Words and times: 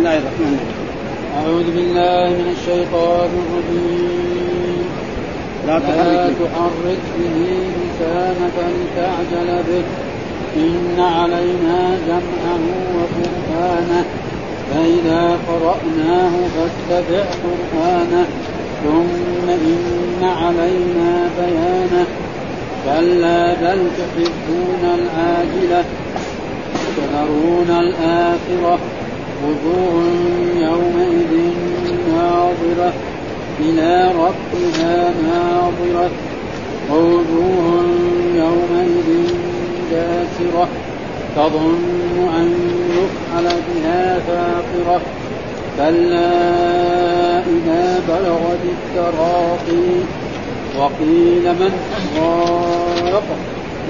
الله 0.00 0.18
الرحمن 0.18 0.58
الرحيم. 0.58 0.90
أعوذ 1.36 1.64
بالله 1.64 2.28
من 2.28 2.56
الشيطان 2.58 3.30
الرجيم. 3.42 4.84
لا 5.66 5.78
تحرك, 5.78 6.34
تحرك 6.40 6.98
به 7.18 7.58
لسانك 7.80 8.56
لتعجل 8.56 9.62
به. 9.68 9.82
إن 10.56 11.00
علينا 11.00 11.98
جمعه 12.08 12.64
وقرآنه. 12.96 14.04
فإذا 14.70 15.38
قرأناه 15.48 16.30
فاتبع 16.30 17.24
قرآنه. 17.44 18.26
ثم 18.84 19.50
إن 19.50 20.22
علينا 20.22 21.28
بيانه. 21.38 22.06
كلا 22.84 23.54
بل 23.54 23.86
تحبون 23.98 24.84
العاجلة 24.84 25.84
تذرون 26.96 27.70
الآخرة. 27.70 28.78
وجوه 29.44 30.04
يومئذ 30.56 31.32
ناظرة 32.08 32.92
إلى 33.60 34.12
ربها 34.14 35.12
ناظرة. 35.22 36.10
ووجوه 36.90 37.84
يومئذ 38.34 39.08
باسرة 39.90 40.68
تظن 41.36 42.28
أن 42.36 42.48
يفعل 42.90 43.44
بها 43.44 44.18
فاقرة. 44.18 45.00
كلا 45.76 46.30
إذا 47.38 48.00
بلغت 48.08 48.62
التراقي 48.64 49.88
وقيل 50.78 51.52
من 51.52 51.72
راق 52.16 53.22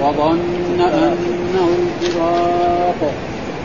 وظن 0.01 0.81
أنه 0.81 1.69
الفراق 1.79 3.13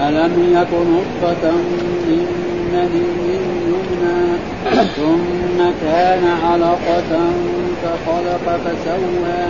ألم 0.00 0.56
يك 0.56 0.72
نطفة 0.72 1.50
من 2.08 2.26
مني 2.72 3.36
يمنى 3.66 4.36
ثم 4.96 5.58
كان 5.82 6.24
علقة 6.44 7.12
فخلق 7.82 8.60
فسوى 8.64 9.44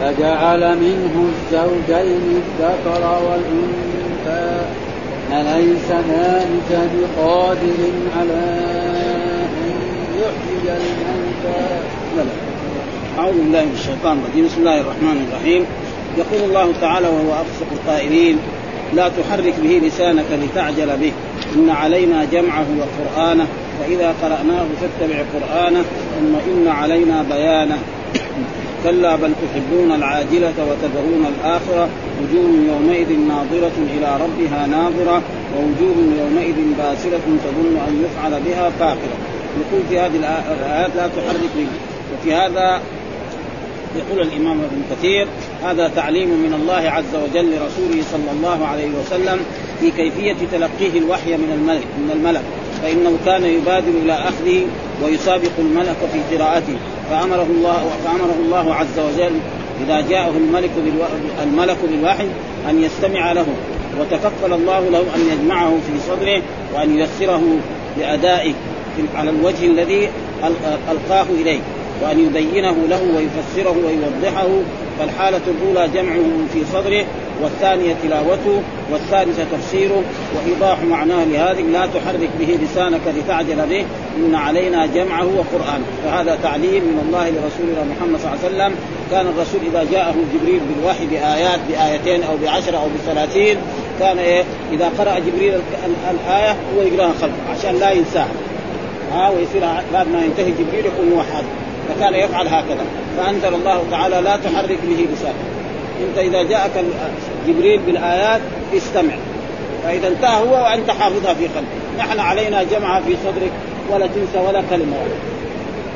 فجعل 0.00 0.76
منه 0.78 1.28
الزوجين 1.28 2.42
الذكر 2.42 3.20
والأنثى 3.26 4.60
أليس 5.32 5.90
ذلك 5.90 6.90
بقادر 6.92 7.80
على 8.18 8.42
أن 9.44 9.52
يحيي 10.16 10.76
الموتى؟ 10.76 11.62
أعوذ 13.18 13.32
بالله 13.32 13.64
من 13.64 13.72
الشيطان 13.74 14.18
الرجيم. 14.18 14.44
بسم 14.46 14.58
الله 14.58 14.80
الرحمن 14.80 15.26
الرحيم. 15.28 15.64
يقول 16.18 16.48
الله 16.48 16.72
تعالى 16.80 17.08
وهو 17.08 17.42
أفسق 17.42 17.66
القائلين 17.72 18.38
لا 18.94 19.08
تحرك 19.08 19.54
به 19.62 19.80
لسانك 19.86 20.24
لتعجل 20.32 20.96
به. 20.96 21.12
إن 21.56 21.70
علينا 21.70 22.24
جمعه 22.32 22.66
وقرآنه 22.80 23.46
فإذا 23.80 24.14
قرأناه 24.22 24.66
فاتبع 24.80 25.18
قرآنه 25.34 25.82
ثم 26.18 26.50
إن 26.50 26.68
علينا 26.68 27.22
بيانه. 27.22 27.78
كلا 28.84 29.16
بل 29.16 29.32
تحبون 29.42 29.92
العاجلة 29.92 30.54
وتذرون 30.58 31.26
الآخرة. 31.34 31.88
وجوه 32.22 32.50
يومئذ 32.68 33.18
ناظرة 33.18 33.78
إلى 33.96 34.18
ربها 34.24 34.66
ناظرة. 34.66 35.22
ووجوه 35.56 35.96
يومئذ 36.20 36.56
باسرة 36.78 37.26
تظن 37.44 37.76
أن 37.88 38.04
يفعل 38.04 38.40
بها 38.46 38.70
فاقرة. 38.78 39.16
يقول 39.60 39.82
في 39.88 39.98
هذه 39.98 40.16
الآيات 40.16 40.90
لا 40.96 41.06
تحرك 41.06 41.50
به. 41.56 41.66
وفي 42.12 42.34
هذا 42.34 42.80
يقول 43.96 44.20
الإمام 44.20 44.60
ابن 44.60 44.82
كثير 44.90 45.26
هذا 45.64 45.88
تعليم 45.88 46.28
من 46.28 46.54
الله 46.54 46.90
عز 46.90 47.14
وجل 47.14 47.50
لرسوله 47.50 48.02
صلى 48.12 48.30
الله 48.32 48.66
عليه 48.66 48.88
وسلم 48.88 49.40
في 49.80 49.90
كيفية 49.90 50.36
تلقيه 50.52 50.98
الوحي 50.98 51.36
من 51.36 51.52
الملك 51.54 51.86
من 51.98 52.10
الملك. 52.14 52.42
فإنه 52.82 53.18
كان 53.26 53.44
يبادر 53.44 53.92
إلى 54.04 54.12
أخذه 54.12 54.66
ويسابق 55.04 55.50
الملك 55.58 55.96
في 56.12 56.36
قراءته. 56.36 56.76
فأمره 57.10 57.46
الله 57.50 57.90
فأمره 58.04 58.36
الله 58.44 58.74
عز 58.74 58.98
وجل 58.98 59.32
إذا 59.86 60.00
جاءه 60.00 60.30
الملك. 60.36 60.70
الملك 61.42 61.78
بالوحي 61.90 62.26
أن 62.70 62.82
يستمع 62.82 63.32
له. 63.32 63.46
وتكفل 64.00 64.52
الله 64.52 64.80
له 64.80 65.00
أن 65.00 65.20
يجمعه 65.32 65.70
في 65.70 66.00
صدره 66.08 66.42
وأن 66.74 66.98
ييسره 66.98 67.42
لأدائه 67.98 68.54
على 69.16 69.30
الوجه 69.30 69.66
الذي 69.66 70.08
ألقاه 70.90 71.26
إليه. 71.40 71.60
وأن 72.02 72.20
يبينه 72.20 72.76
له 72.88 73.02
ويفسره 73.16 73.76
ويوضحه 73.86 74.48
فالحالة 74.98 75.40
الأولى 75.48 75.88
جمعه 75.94 76.24
في 76.52 76.64
صدره 76.72 77.04
والثانية 77.42 77.94
تلاوته 78.02 78.62
والثالثة 78.92 79.44
تفسيره 79.52 80.02
وإيضاح 80.34 80.82
معناه 80.82 81.24
لهذه 81.24 81.62
لا 81.62 81.86
تحرك 81.86 82.30
به 82.38 82.58
لسانك 82.62 83.00
لتعجل 83.16 83.66
به 83.70 83.84
إن 84.16 84.34
علينا 84.34 84.86
جمعه 84.86 85.26
وقرآنه. 85.26 85.84
فهذا 86.04 86.38
تعليم 86.42 86.84
من 86.84 87.04
الله 87.06 87.30
لرسولنا 87.30 87.94
محمد 87.94 88.20
صلى 88.20 88.32
الله 88.32 88.44
عليه 88.44 88.54
وسلم. 88.54 88.74
كان 89.10 89.26
الرسول 89.26 89.60
إذا 89.66 89.86
جاءه 89.92 90.14
جبريل 90.34 90.60
بالوحي 90.60 91.06
بآيات 91.06 91.60
بآيتين 91.68 92.22
أو 92.22 92.36
بعشرة 92.42 92.76
أو 92.76 92.86
بثلاثين 92.98 93.56
كان 94.00 94.18
إيه؟ 94.18 94.44
إذا 94.72 94.90
قرأ 94.98 95.18
جبريل 95.18 95.54
الآية 96.10 96.50
هو 96.50 96.82
يقرأها 96.82 97.12
خلفه 97.12 97.50
عشان 97.50 97.80
لا 97.80 97.90
ينساها 97.90 98.32
ها 99.12 99.30
ويصير 99.30 99.62
بعد 99.92 100.08
ما 100.08 100.24
ينتهي 100.24 100.50
جبريل 100.50 100.86
يقول 100.86 101.06
موحد. 101.14 101.44
فكان 101.90 102.14
يفعل 102.14 102.48
هكذا. 102.48 102.84
فأنزل 103.16 103.54
الله 103.54 103.82
تعالى 103.90 104.20
لا 104.20 104.36
تحرك 104.36 104.78
به 104.88 105.06
لسانك. 105.12 105.34
أنت 106.08 106.18
إذا 106.18 106.42
جاءك 106.42 106.84
جبريل 107.48 107.78
بالآيات 107.78 108.40
استمع. 108.76 109.14
فإذا 109.84 110.08
انتهى 110.08 110.42
هو 110.42 110.54
وأنت 110.54 110.90
حافظها 110.90 111.34
في 111.34 111.44
قلبك. 111.44 111.98
نحن 111.98 112.20
علينا 112.20 112.62
جمعها 112.62 113.00
في 113.00 113.16
صدرك 113.24 113.50
ولا 113.90 114.06
تنسى 114.06 114.46
ولا 114.48 114.62
كلمة. 114.70 114.96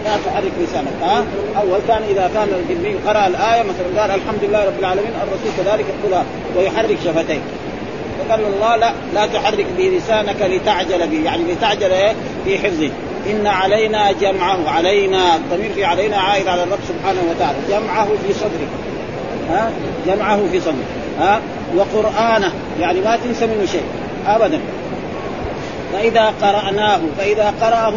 لا 0.04 0.16
تحرك 0.26 0.52
لسانك. 0.62 0.88
ها؟ 1.02 1.24
أول 1.60 1.78
كان 1.88 2.02
إذا 2.10 2.30
كان 2.34 2.48
جبريل 2.70 2.96
قرأ 3.06 3.26
الآية 3.26 3.62
مثلا 3.62 4.00
قال 4.00 4.10
الحمد 4.10 4.38
لله 4.42 4.64
رب 4.64 4.78
العالمين 4.78 5.12
الرسول 5.22 5.50
كذلك 5.58 5.84
يقولها 5.98 6.24
ويحرك 6.56 6.98
شفتيه. 7.04 7.38
فقال 8.18 8.40
الله 8.40 8.76
لا 8.76 8.92
لا 9.14 9.26
تحرك 9.26 9.66
به 9.78 9.84
لسانك 9.84 10.36
لتعجل 10.40 11.06
به. 11.06 11.24
يعني 11.24 11.42
لتعجل 11.52 11.92
إيه؟ 11.92 12.12
في 12.44 12.58
حفظه. 12.58 12.90
إن 13.30 13.46
علينا 13.46 14.12
جمعه. 14.12 14.58
علينا 14.68 15.36
الضمير 15.36 15.72
في 15.74 15.84
علينا 15.84 16.16
عائد 16.16 16.48
على 16.48 16.62
الرب 16.62 16.78
سبحانه 16.88 17.20
وتعالى. 17.30 17.58
جمعه 17.68 18.04
في 18.06 18.32
صدرك 18.32 18.68
ها؟ 19.50 19.70
جمعه 20.06 20.40
في 20.52 20.60
صدرك 20.60 20.86
ها؟ 21.20 21.40
وقرآنه. 21.76 22.52
يعني 22.80 23.00
ما 23.00 23.16
تنسى 23.16 23.46
منه 23.46 23.66
شيء. 23.66 23.84
ابدا. 24.26 24.60
فإذا 25.92 26.34
قرأناه 26.42 27.00
فإذا 27.18 27.54
قرأه 27.60 27.94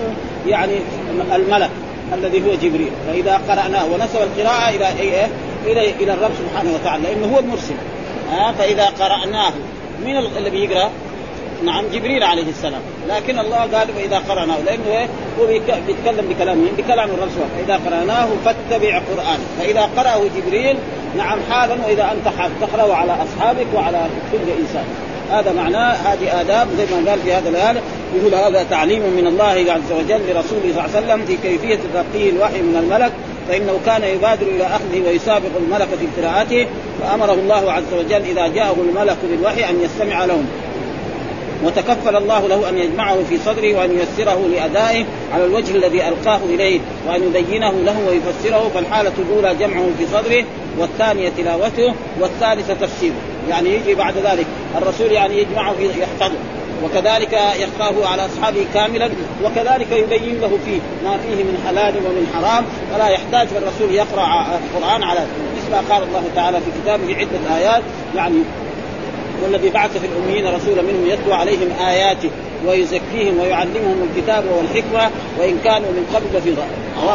يعني 0.48 0.74
الملك 1.36 1.70
الذي 2.14 2.42
هو 2.42 2.56
جبريل. 2.56 2.92
فإذا 3.08 3.42
قرأناه 3.50 3.86
ونسب 3.86 4.20
القراءة 4.22 4.70
إلى 4.70 4.88
إيه؟ 5.00 5.28
إلى 5.66 5.90
إلى 5.90 6.14
الرب 6.14 6.32
سبحانه 6.40 6.74
وتعالى. 6.74 7.04
لأنه 7.04 7.36
هو 7.36 7.40
المرسل. 7.40 7.76
ها؟ 8.32 8.52
فإذا 8.52 8.86
قرأناه 8.86 9.52
من 10.06 10.18
الذي 10.38 10.58
يقرأ؟ 10.58 10.90
نعم 11.66 11.84
جبريل 11.94 12.24
عليه 12.24 12.50
السلام. 12.50 12.82
لكن 13.10 13.40
الله 13.40 13.58
قال 13.58 13.88
وإذا 13.98 14.18
قرأناه 14.30 14.58
لأنه 14.66 14.88
إيه؟ 14.88 15.08
هو 15.40 15.48
بيتكلم 15.48 16.30
بكلام 16.30 16.58
مين؟ 16.58 16.74
بكلام 16.78 17.10
الرسول. 17.10 17.46
فإذا 17.58 17.80
قرأناه 17.86 18.28
فاتبع 18.46 19.00
قرآن. 19.00 19.40
فإذا 19.60 19.90
قرأه 19.98 20.22
جبريل 20.38 20.78
نعم 21.18 21.40
حالا 21.50 21.76
وإذا 21.88 22.12
أنت 22.12 22.38
حال 22.38 22.52
تقرأه 22.62 22.94
على 22.94 23.12
أصحابك 23.12 23.68
وعلى 23.76 24.06
كل 24.32 24.52
إنسان. 24.62 24.86
هذا 25.32 25.54
معناه 25.54 25.94
هذه 25.94 26.42
آداب 26.42 26.68
زي 26.78 26.86
ما 26.96 27.12
قال 27.12 27.20
في 27.20 27.34
هذا 27.34 27.50
الآية 27.50 27.82
يقول 28.16 28.36
هذا 28.36 28.64
تعليم 28.64 29.02
من 29.02 29.28
الله 29.28 29.74
عز 29.74 29.92
وجل 29.92 30.22
لرسوله 30.30 30.62
صلى 30.62 30.70
الله 30.70 30.82
عليه 30.82 30.98
وسلم 30.98 31.26
في 31.26 31.38
كيفية 31.38 31.80
تلقيه 31.94 32.30
الوحي 32.30 32.62
من 32.62 32.76
الملك. 32.76 33.12
فإنه 33.50 33.80
كان 33.86 34.04
يبادر 34.04 34.48
إلى 34.48 34.64
أخذه 34.64 35.08
ويسابق 35.08 35.50
الملك 35.60 35.88
في 35.88 36.22
قراءته. 36.22 36.68
فأمره 37.02 37.34
الله 37.34 37.72
عز 37.72 37.94
وجل 38.00 38.22
إذا 38.22 38.48
جاءه 38.48 38.76
الملك 38.90 39.18
بالوحي 39.30 39.70
أن 39.70 39.82
يستمع 39.82 40.26
لهم. 40.26 40.48
وتكفل 41.64 42.16
الله 42.16 42.48
له 42.48 42.70
أن 42.70 42.78
يجمعه 42.78 43.18
في 43.30 43.38
صدره 43.38 43.76
وأن 43.76 44.00
ييسره 44.00 44.48
لأدائه 44.48 45.06
على 45.34 45.46
الوجه 45.46 45.76
الذي 45.76 46.08
ألقاه 46.08 46.40
إليه 46.50 46.80
وأن 47.08 47.24
يبينه 47.24 47.72
له 47.72 47.98
ويفسره 48.10 48.72
فالحالة 48.74 49.12
الأولى 49.20 49.56
جمعه 49.56 49.90
في 49.98 50.06
صدره 50.08 50.46
والثانية 50.78 51.32
تلاوته 51.38 51.94
والثالثة 52.20 52.74
تفسيره. 52.74 53.16
يعني 53.50 53.70
يجي 53.70 53.96
بعد 53.96 54.18
ذلك 54.18 54.46
الرسول 54.78 55.12
يعني 55.12 55.38
يجمعه 55.38 55.74
في 55.74 56.02
يحفظه 56.02 56.38
وكذلك 56.84 57.34
يقراه 57.34 58.08
على 58.08 58.26
أصحابه 58.26 58.66
كاملا 58.74 59.10
وكذلك 59.44 59.92
يبين 59.92 60.42
له 60.42 60.58
فيه 60.66 60.80
ما 61.04 61.18
فيه 61.18 61.44
من 61.44 61.64
حلال 61.68 61.96
ومن 61.98 62.28
حرام. 62.34 62.66
فلا 62.94 63.08
يحتاج 63.08 63.48
الرسول 63.58 63.96
يقرأ 63.96 64.46
القرآن 64.58 65.04
على 65.04 65.20
مثل 65.58 65.72
ما 65.72 65.96
قال 65.96 66.04
الله 66.04 66.24
تعالى 66.36 66.58
في 66.58 66.82
كتابه 66.82 67.16
عدة 67.16 67.56
آيات. 67.56 67.84
يعني 68.16 68.36
والذي 69.44 69.70
بعث 69.70 69.98
في 69.98 70.08
الأميين 70.08 70.56
رسولا 70.56 70.82
منهم 70.82 71.06
يتلو 71.06 71.34
عليهم 71.34 71.70
آياته 71.88 72.30
ويزكيهم 72.66 73.40
ويعلمهم 73.40 74.10
الكتاب 74.10 74.44
والحكمة 74.58 75.12
وإن 75.40 75.58
كانوا 75.64 75.92
من 75.92 76.06
قبل 76.16 76.38
لفي 76.38 76.54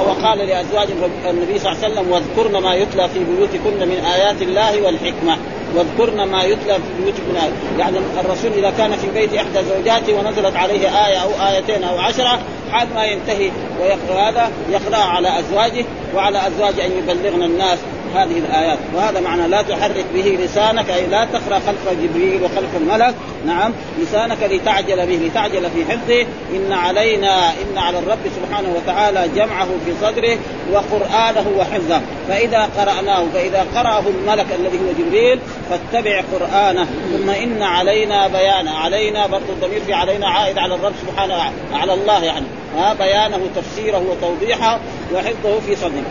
وقال 0.08 0.38
لأزواج 0.38 0.88
النبي 1.30 1.58
صلى 1.58 1.72
الله 1.72 1.84
عليه 1.84 1.94
وسلم 1.94 2.12
واذكرن 2.12 2.62
ما 2.62 2.74
يتلى 2.74 3.08
في 3.08 3.18
بيوتكن 3.18 3.88
من 3.88 4.04
آيات 4.14 4.42
الله 4.42 4.82
والحكمة. 4.82 5.36
واذكرن 5.76 6.22
ما 6.22 6.42
يتلى 6.42 6.74
في 6.74 7.02
بيوتكن. 7.02 7.34
يعني 7.78 7.98
الرسول 8.20 8.52
إذا 8.52 8.70
كان 8.70 8.96
في 8.96 9.10
بيت 9.14 9.34
إحدى 9.34 9.58
زوجاته 9.68 10.14
ونزلت 10.14 10.56
عليه 10.56 11.06
آية 11.06 11.16
أو 11.16 11.30
آيتين 11.48 11.84
أو 11.84 11.98
عشرة 11.98 12.38
حال 12.72 12.88
ما 12.94 13.04
ينتهي 13.04 13.50
ويقرأ 13.80 14.30
هذا 14.30 14.50
يقرأ 14.70 14.96
على 14.96 15.38
أزواجه 15.38 15.84
وعلى 16.14 16.46
أزواج 16.46 16.80
أن 16.80 16.90
يبلغن 16.98 17.42
الناس 17.42 17.78
هذه 18.16 18.38
الآيات. 18.38 18.78
وهذا 18.94 19.20
معنى 19.20 19.48
لا 19.48 19.62
تحرك 19.62 20.04
به 20.14 20.38
لسانك 20.44 20.90
أي 20.90 21.06
لا 21.06 21.24
تقرأ 21.24 21.58
خلف 21.58 21.88
جبريل 22.02 22.42
وخلف 22.42 22.76
الملك. 22.76 23.14
نعم. 23.46 23.72
لسانك 24.00 24.38
لتعجل 24.42 25.06
به 25.06 25.26
لتعجل 25.26 25.70
في 25.70 25.84
حفظه. 25.84 26.26
إن 26.56 26.72
علينا 26.72 27.50
إن 27.50 27.78
على 27.78 27.98
الرب 27.98 28.18
سبحانه 28.36 28.68
وتعالى 28.76 29.28
جمعه 29.36 29.68
في 29.86 29.92
صدره 30.00 30.38
وقرآنه 30.72 31.52
وحفظه. 31.58 32.00
فإذا 32.28 32.68
قرأناه 32.78 33.24
فإذا 33.34 33.66
قرأه 33.74 34.02
الملك 34.08 34.46
الذي 34.60 34.78
هو 34.78 34.92
جبريل 34.98 35.38
فاتبع 35.70 36.22
قرآنه. 36.32 36.86
ثم 37.12 37.30
إن 37.30 37.62
علينا 37.62 38.28
بيانه. 38.28 38.70
علينا 38.70 39.26
برضه 39.26 39.52
الضمير 39.52 39.80
في 39.86 39.92
علينا 39.92 40.28
عائد 40.28 40.58
على 40.58 40.74
الرب 40.74 40.92
سبحانه 41.06 41.34
على 41.74 41.94
الله 41.94 42.24
يعني. 42.24 42.46
ها 42.76 42.94
بيانه 42.94 43.40
تفسيره 43.56 44.02
وتوضيحه 44.10 44.80
وحفظه 45.14 45.60
في 45.66 45.76
صدره. 45.76 46.04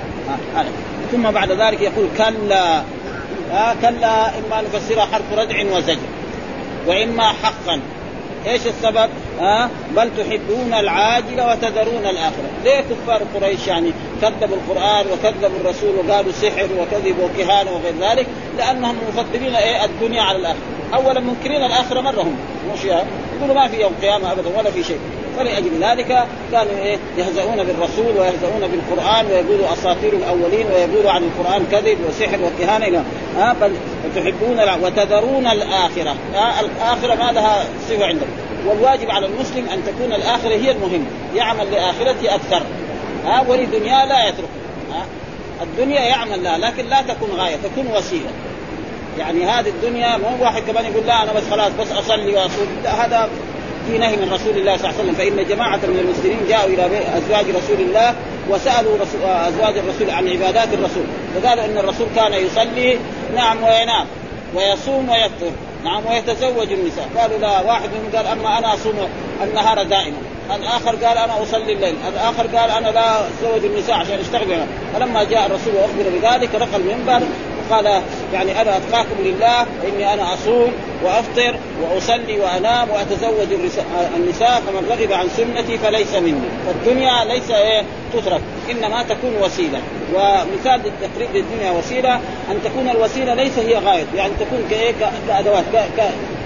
ثم 1.11 1.31
بعد 1.31 1.51
ذلك 1.51 1.81
يقول 1.81 2.07
كلا 2.17 2.83
آه 3.51 3.73
كلا 3.81 4.27
إما 4.27 4.61
نفسرها 4.61 5.05
حرف 5.05 5.33
ردع 5.33 5.77
وزجر 5.77 5.97
وإما 6.87 7.23
حقا. 7.23 7.81
إيش 8.47 8.61
السبب؟ 8.67 9.09
آه 9.41 9.69
بل 9.95 10.09
تحبون 10.17 10.73
العاجل 10.73 11.41
وتذرون 11.41 12.05
الاخره، 12.05 12.49
ليه 12.63 12.79
كفار 12.79 13.21
قريش 13.35 13.67
يعني 13.67 13.91
كذبوا 14.21 14.55
القرآن 14.55 15.05
وكذبوا 15.11 15.59
الرسول 15.61 15.95
وقالوا 15.95 16.31
سحر 16.31 16.67
وكذب 16.79 17.15
وكهانة 17.19 17.71
وغير 17.71 17.93
ذلك؟ 18.01 18.27
لأنهم 18.57 18.95
مفضلين 19.09 19.55
إيه 19.55 19.85
الدنيا 19.85 20.21
على 20.21 20.37
الآخرة، 20.37 20.59
اولا 20.93 21.19
منكرين 21.19 21.65
الآخرة 21.65 22.01
مرة 22.01 22.21
هم. 22.21 22.35
مش 22.73 22.83
يقولوا 22.83 23.55
ما 23.55 23.67
في 23.67 23.81
يوم 23.81 23.93
قيامة 24.01 24.31
ابدا 24.31 24.57
ولا 24.57 24.71
في 24.71 24.83
شيء، 24.83 24.99
فلأجل 25.37 25.83
ذلك 25.83 26.27
كانوا 26.51 26.77
إيه 26.83 26.97
يهزؤون 27.17 27.63
بالرسول 27.63 28.17
ويهزؤون 28.17 28.67
بالقرآن 28.71 29.25
ويقولوا 29.25 29.73
أساطير 29.73 30.13
الأولين 30.13 30.67
ويقولوا 30.67 31.11
عن 31.11 31.23
القرآن 31.23 31.65
كذب 31.71 31.97
وسحر 32.09 32.39
وكهانة 32.43 32.87
إلى 32.87 33.03
آه 33.39 33.53
بل 33.53 33.71
تحبون 34.15 34.83
وتذرون 34.83 35.47
الآخرة. 35.47 36.15
آه 36.35 36.59
الآخرة 36.59 37.15
ما 37.15 37.31
لها 37.31 37.63
صفة 37.89 38.05
عندهم. 38.05 38.29
والواجب 38.67 39.11
على 39.11 39.25
المسلم 39.25 39.69
أن 39.69 39.83
تكون 39.85 40.13
الآخرة 40.13 40.55
هي 40.55 40.71
المهمة 40.71 41.05
يعمل 41.35 41.71
لآخرته 41.71 42.35
أكثر. 42.35 42.61
آه 43.25 43.49
ولدنيا 43.49 44.05
لا 44.05 44.27
يترك. 44.27 44.49
الدنيا 45.61 46.01
يعمل 46.01 46.43
لها 46.43 46.57
لكن 46.57 46.85
لا 46.85 47.01
تكون 47.01 47.29
غاية 47.37 47.55
تكون 47.55 47.87
وسيلة. 47.95 48.29
يعني 49.19 49.45
هذه 49.45 49.69
الدنيا 49.69 50.17
مو 50.17 50.43
واحد 50.43 50.61
كمان 50.61 50.85
يقول 50.85 51.07
لا 51.07 51.23
أنا 51.23 51.33
بس 51.33 51.43
خلاص 51.51 51.71
بس 51.79 51.91
أصلي 51.91 52.35
وأصوم. 52.35 52.67
لا 52.83 53.05
هذا 53.05 53.29
في 53.87 53.97
نهي 53.97 54.15
من 54.15 54.33
رسول 54.33 54.57
الله 54.57 54.77
صلى 54.77 54.89
الله 54.89 54.99
عليه 54.99 55.03
وسلم 55.03 55.15
فإن 55.15 55.47
جماعة 55.47 55.77
من 55.77 55.99
المسلمين 55.99 56.47
جاءوا 56.49 56.69
إلى 56.69 56.85
أزواج 57.17 57.45
رسول 57.49 57.79
الله 57.79 58.15
وسألوا 58.49 58.97
رسول 59.01 59.21
أزواج 59.23 59.77
الرسول 59.77 60.09
عن 60.09 60.27
عبادات 60.29 60.73
الرسول. 60.73 61.03
فقالوا 61.35 61.65
إن 61.65 61.77
الرسول 61.77 62.07
كان 62.15 62.33
يصلي 62.33 62.97
نعم 63.35 63.63
وينام 63.63 64.05
ويصوم 64.55 65.09
ويفطر 65.09 65.51
نعم 65.83 66.01
ويتزوج 66.05 66.71
النساء. 66.71 67.09
قالوا 67.17 67.37
لا 67.37 67.61
واحد 67.61 67.89
منهم 67.89 68.15
قال 68.15 68.27
أما 68.27 68.57
أنا 68.57 68.73
أصوم 68.73 68.93
النهار 69.43 69.83
دائما. 69.83 70.17
الآخر 70.55 70.95
قال 70.95 71.17
أنا 71.17 71.43
أصلي 71.43 71.73
الليل. 71.73 71.95
الآخر 72.13 72.47
قال 72.57 72.69
أنا 72.71 72.87
لا 72.87 73.19
اتزوج 73.19 73.65
النساء 73.65 73.95
عشان 73.95 74.19
أشتغل. 74.19 74.65
فلما 74.93 75.23
جاء 75.23 75.45
الرسول 75.45 75.73
وأخبر 75.75 76.09
بذلك 76.19 76.55
رقى 76.55 76.75
المنبر 76.75 77.21
وقال 77.69 78.01
يعني 78.33 78.61
أنا 78.61 78.77
أتقاكم 78.77 79.15
لله 79.19 79.61
اني 79.61 80.13
أنا 80.13 80.33
أصوم 80.33 80.71
وأفطر 81.03 81.55
وأصلي 81.81 82.39
وأنام 82.39 82.89
وأتزوج 82.89 83.47
النساء 84.15 84.61
فمن 84.67 84.87
رغب 84.89 85.11
عن 85.11 85.27
سنتي 85.37 85.77
فليس 85.77 86.15
مني. 86.15 86.49
فالدنيا 86.67 87.25
ليس 87.25 87.51
إيه 87.51 87.83
تترك 88.13 88.41
إنما 88.71 89.03
تكون 89.03 89.35
وسيلة. 89.41 89.79
ومثال 90.13 90.81
للتقريب 90.85 91.29
للدنيا 91.33 91.71
وسيلة 91.71 92.15
أن 92.51 92.59
تكون 92.63 92.89
الوسيلة 92.89 93.33
ليس 93.33 93.59
هي 93.59 93.77
غاية 93.77 94.05
يعني 94.15 94.31
تكون 94.39 94.63
كإيه؟ 94.69 94.93
كأدوات 95.27 95.63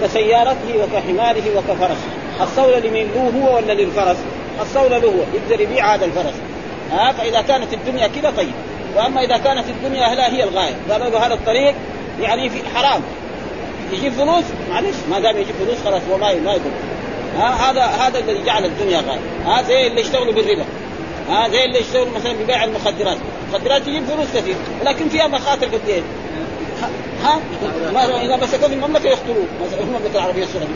كسيارته 0.02 0.78
وكحماره 0.82 1.42
وكفرسه. 1.56 2.06
الصولة 2.40 2.78
لمين 2.78 3.08
له 3.14 3.32
هو 3.40 3.56
ولا 3.56 3.72
للفرس؟ 3.72 4.16
الصولة 4.60 4.98
له 4.98 5.08
هو 5.08 5.22
يقدر 5.34 5.60
يبيع 5.60 5.94
هذا 5.94 6.04
الفرس. 6.04 6.34
ها؟ 6.92 7.12
فإذا 7.12 7.40
كانت 7.40 7.72
الدنيا 7.72 8.06
كذا 8.06 8.32
طيب. 8.36 8.52
وأما 8.96 9.24
إذا 9.24 9.36
كانت 9.36 9.64
الدنيا 9.68 10.14
لا 10.14 10.32
هي 10.32 10.44
الغاية 10.44 10.74
قالوا 10.90 11.08
له 11.08 11.26
هذا 11.26 11.34
الطريق 11.34 11.74
يعني 12.20 12.50
في 12.50 12.58
حرام. 12.74 13.02
يجيب 13.92 14.12
فلوس؟ 14.12 14.44
معلش 14.70 14.96
ما 15.10 15.20
دام 15.20 15.36
يجيب 15.36 15.54
فلوس 15.54 15.76
خلاص 15.84 16.02
هو 16.10 16.18
ما 16.18 16.30
يقول. 16.30 16.72
ها 17.36 17.70
هذا 17.70 17.82
هذا 17.82 18.18
الذي 18.18 18.42
جعل 18.44 18.64
الدنيا 18.64 19.00
غاية. 19.00 19.20
ها 19.46 19.62
زي 19.62 19.86
اللي 19.86 20.00
يشتغلوا 20.00 20.32
بالربا. 20.32 20.64
ها 21.30 21.48
زي 21.48 21.64
اللي 21.64 21.80
يشتغلوا 21.80 22.14
مثلا 22.16 22.32
ببيع 22.32 22.64
المخدرات. 22.64 23.16
المخدرات 23.48 23.82
تجيب 23.82 24.04
فلوس 24.04 24.26
كثير 24.34 24.56
ولكن 24.80 25.08
فيها 25.08 25.26
مخاطر 25.26 25.66
قد 25.66 25.80
إيه 25.88 26.02
ها؟ 27.22 27.40
إذا 28.24 28.36
مسكوه 28.36 28.68
في 28.68 28.74
المملكة 28.74 29.06
يقتلوه 29.06 29.44
المملكة 29.80 30.14
العربية 30.14 30.44
السعوديه 30.44 30.74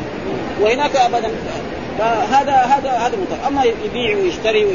وهناك 0.60 0.96
ابدا 0.96 1.30
فهذا 2.00 2.52
هذا 2.52 2.90
هذا 2.90 3.16
مطلق. 3.16 3.46
أما 3.46 3.64
يبيع 3.64 4.16
ويشتري 4.16 4.66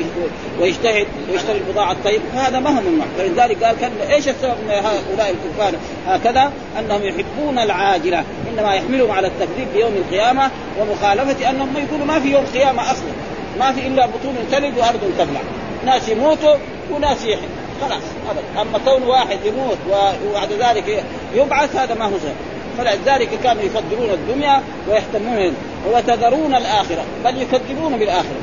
ويجتهد 0.60 1.08
ويشتري 1.32 1.58
البضاعة 1.58 1.92
الطيب 1.92 2.22
فهذا 2.34 2.60
ما 2.60 2.70
هو 2.70 2.82
ممنوع 2.82 3.06
فلذلك 3.18 3.64
قال 3.64 3.76
كان 3.82 3.92
إيش 4.10 4.28
السبب 4.28 4.56
من 4.68 4.72
هؤلاء 4.72 5.36
الكفار؟ 5.36 5.74
هكذا 6.08 6.52
أنهم 6.80 7.04
يحبون 7.04 7.60
العاجلة 7.60 8.24
إنما 8.52 8.76
يحملهم 8.76 9.12
على 9.12 9.28
التكذيب 9.28 9.68
بيوم 9.74 9.94
القيامة 9.94 10.52
ومخالفة 10.80 11.50
أنهم 11.50 11.74
يقولوا 11.78 12.06
ما 12.06 12.20
في 12.20 12.32
يوم 12.32 12.46
قيامة 12.46 12.92
أصلا. 12.92 13.12
ما 13.60 13.72
في 13.72 13.88
إلا 13.88 14.06
بطون 14.06 14.36
تلد 14.52 14.78
وأرض 14.78 15.00
تبلع. 15.18 15.42
ناس 15.86 16.10
يموتوا 16.10 16.56
وناس 16.92 17.22
يحيوا. 17.22 17.50
خلاص 17.82 18.04
ابدا. 18.30 18.62
أما 18.62 18.80
كون 18.86 19.04
واحد 19.04 19.38
يموت 19.46 19.78
وبعد 19.90 20.52
ذلك 20.52 21.04
يبعث 21.36 21.76
هذا 21.76 21.96
ما 21.96 22.06
هو 22.06 22.20
سهل 22.20 22.55
فلذلك 22.78 23.30
كانوا 23.44 23.64
يفضلون 23.64 24.10
الدنيا 24.10 24.62
ويهتمون 24.90 25.56
وتذرون 25.94 26.56
الآخرة 26.56 27.04
بل 27.26 27.42
يكذبون 27.42 27.98
بالآخرة. 27.98 28.40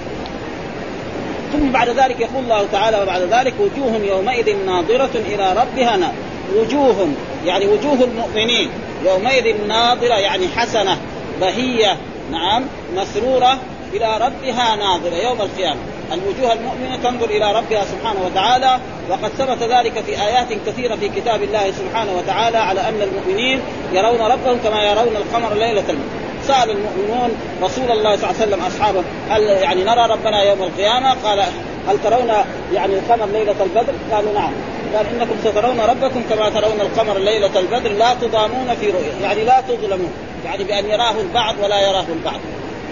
ثم 1.53 1.73
بعد 1.73 1.89
ذلك 1.89 2.21
يقول 2.21 2.45
الله 2.45 2.67
تعالى 2.73 3.03
وبعد 3.03 3.23
ذلك 3.23 3.55
وجوه 3.61 3.97
يومئذ 3.97 4.57
ناظرة 4.67 5.11
إلى 5.15 5.53
ربها 5.53 5.97
ناظرة 5.97 6.15
وجوه 6.57 7.09
يعني 7.47 7.67
وجوه 7.67 8.05
المؤمنين 8.05 8.71
يومئذ 9.05 9.67
ناظرة 9.69 10.15
يعني 10.15 10.49
حسنة 10.49 10.97
بهية 11.41 11.97
نعم 12.33 12.65
مسرورة 12.97 13.59
إلى 13.93 14.17
ربها 14.17 14.77
ناظرة 14.77 15.17
يوم 15.17 15.41
القيامة. 15.41 15.81
الوجوه 16.14 16.52
المؤمنة 16.52 16.97
تنظر 17.04 17.31
إلى 17.31 17.52
ربها 17.52 17.85
سبحانه 17.85 18.21
وتعالى 18.26 18.78
وقد 19.11 19.28
ثبت 19.38 19.62
ذلك 19.62 19.92
في 20.07 20.23
آيات 20.23 20.49
كثيرة 20.66 20.97
في 20.97 21.09
كتاب 21.09 21.42
الله 21.42 21.71
سبحانه 21.71 22.12
وتعالى 22.19 22.59
على 22.59 22.81
أن 22.81 23.02
المؤمنين 23.02 23.61
يرون 23.92 24.21
ربهم 24.21 24.59
كما 24.64 24.85
يرون 24.85 25.16
القمر 25.16 25.54
ليلة 25.54 25.85
الموت 25.88 26.23
سأل 26.47 26.71
المؤمنون 26.71 27.31
رسول 27.62 27.90
الله 27.90 28.16
صلى 28.16 28.31
الله 28.31 28.40
عليه 28.40 28.49
وسلم 28.49 28.61
أصحابه 28.62 29.02
هل 29.31 29.42
يعني 29.42 29.85
نرى 29.85 30.07
ربنا 30.11 30.42
يوم 30.42 30.62
القيامة؟ 30.62 31.16
قال 31.25 31.40
هل 31.88 31.99
ترون 32.04 32.33
يعني 32.73 32.95
القمر 32.95 33.26
ليلة 33.26 33.54
البدر؟ 33.61 33.92
قالوا 34.12 34.33
نعم. 34.33 34.52
قال 34.95 35.07
إنكم 35.07 35.35
سترون 35.45 35.81
ربكم 35.81 36.23
كما 36.31 36.49
ترون 36.50 36.81
القمر 36.81 37.19
ليلة 37.19 37.59
البدر 37.59 37.92
لا 37.92 38.14
تضامون 38.14 38.75
في 38.81 38.90
رؤية 38.90 39.23
يعني 39.23 39.45
لا 39.45 39.61
تظلمون 39.61 40.12
يعني 40.45 40.64
بأن 40.64 40.85
يراه 40.90 41.21
البعض 41.21 41.54
ولا 41.62 41.81
يراه 41.81 42.04
البعض. 42.09 42.40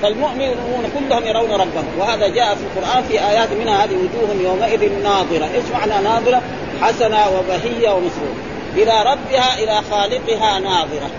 فالمؤمنون 0.03 0.85
كلهم 0.99 1.27
يرون 1.27 1.53
ربهم. 1.53 1.99
وهذا 1.99 2.29
جاء 2.29 2.55
في 2.55 2.63
القرآن 2.63 3.03
في 3.03 3.29
آيات 3.29 3.53
منها 3.53 3.85
هذه 3.85 3.95
وجوه 3.95 4.43
يومئذ 4.43 5.03
ناظرة، 5.03 5.45
إيش 5.55 5.65
معنى 5.73 6.05
ناظرة؟ 6.05 6.43
حسنة 6.83 7.19
وبهية 7.39 7.91
ومسرور 7.91 8.35
إلى 8.77 9.03
ربها 9.03 9.59
إلى 9.59 9.81
خالقها 9.91 10.59
ناظرة. 10.59 11.11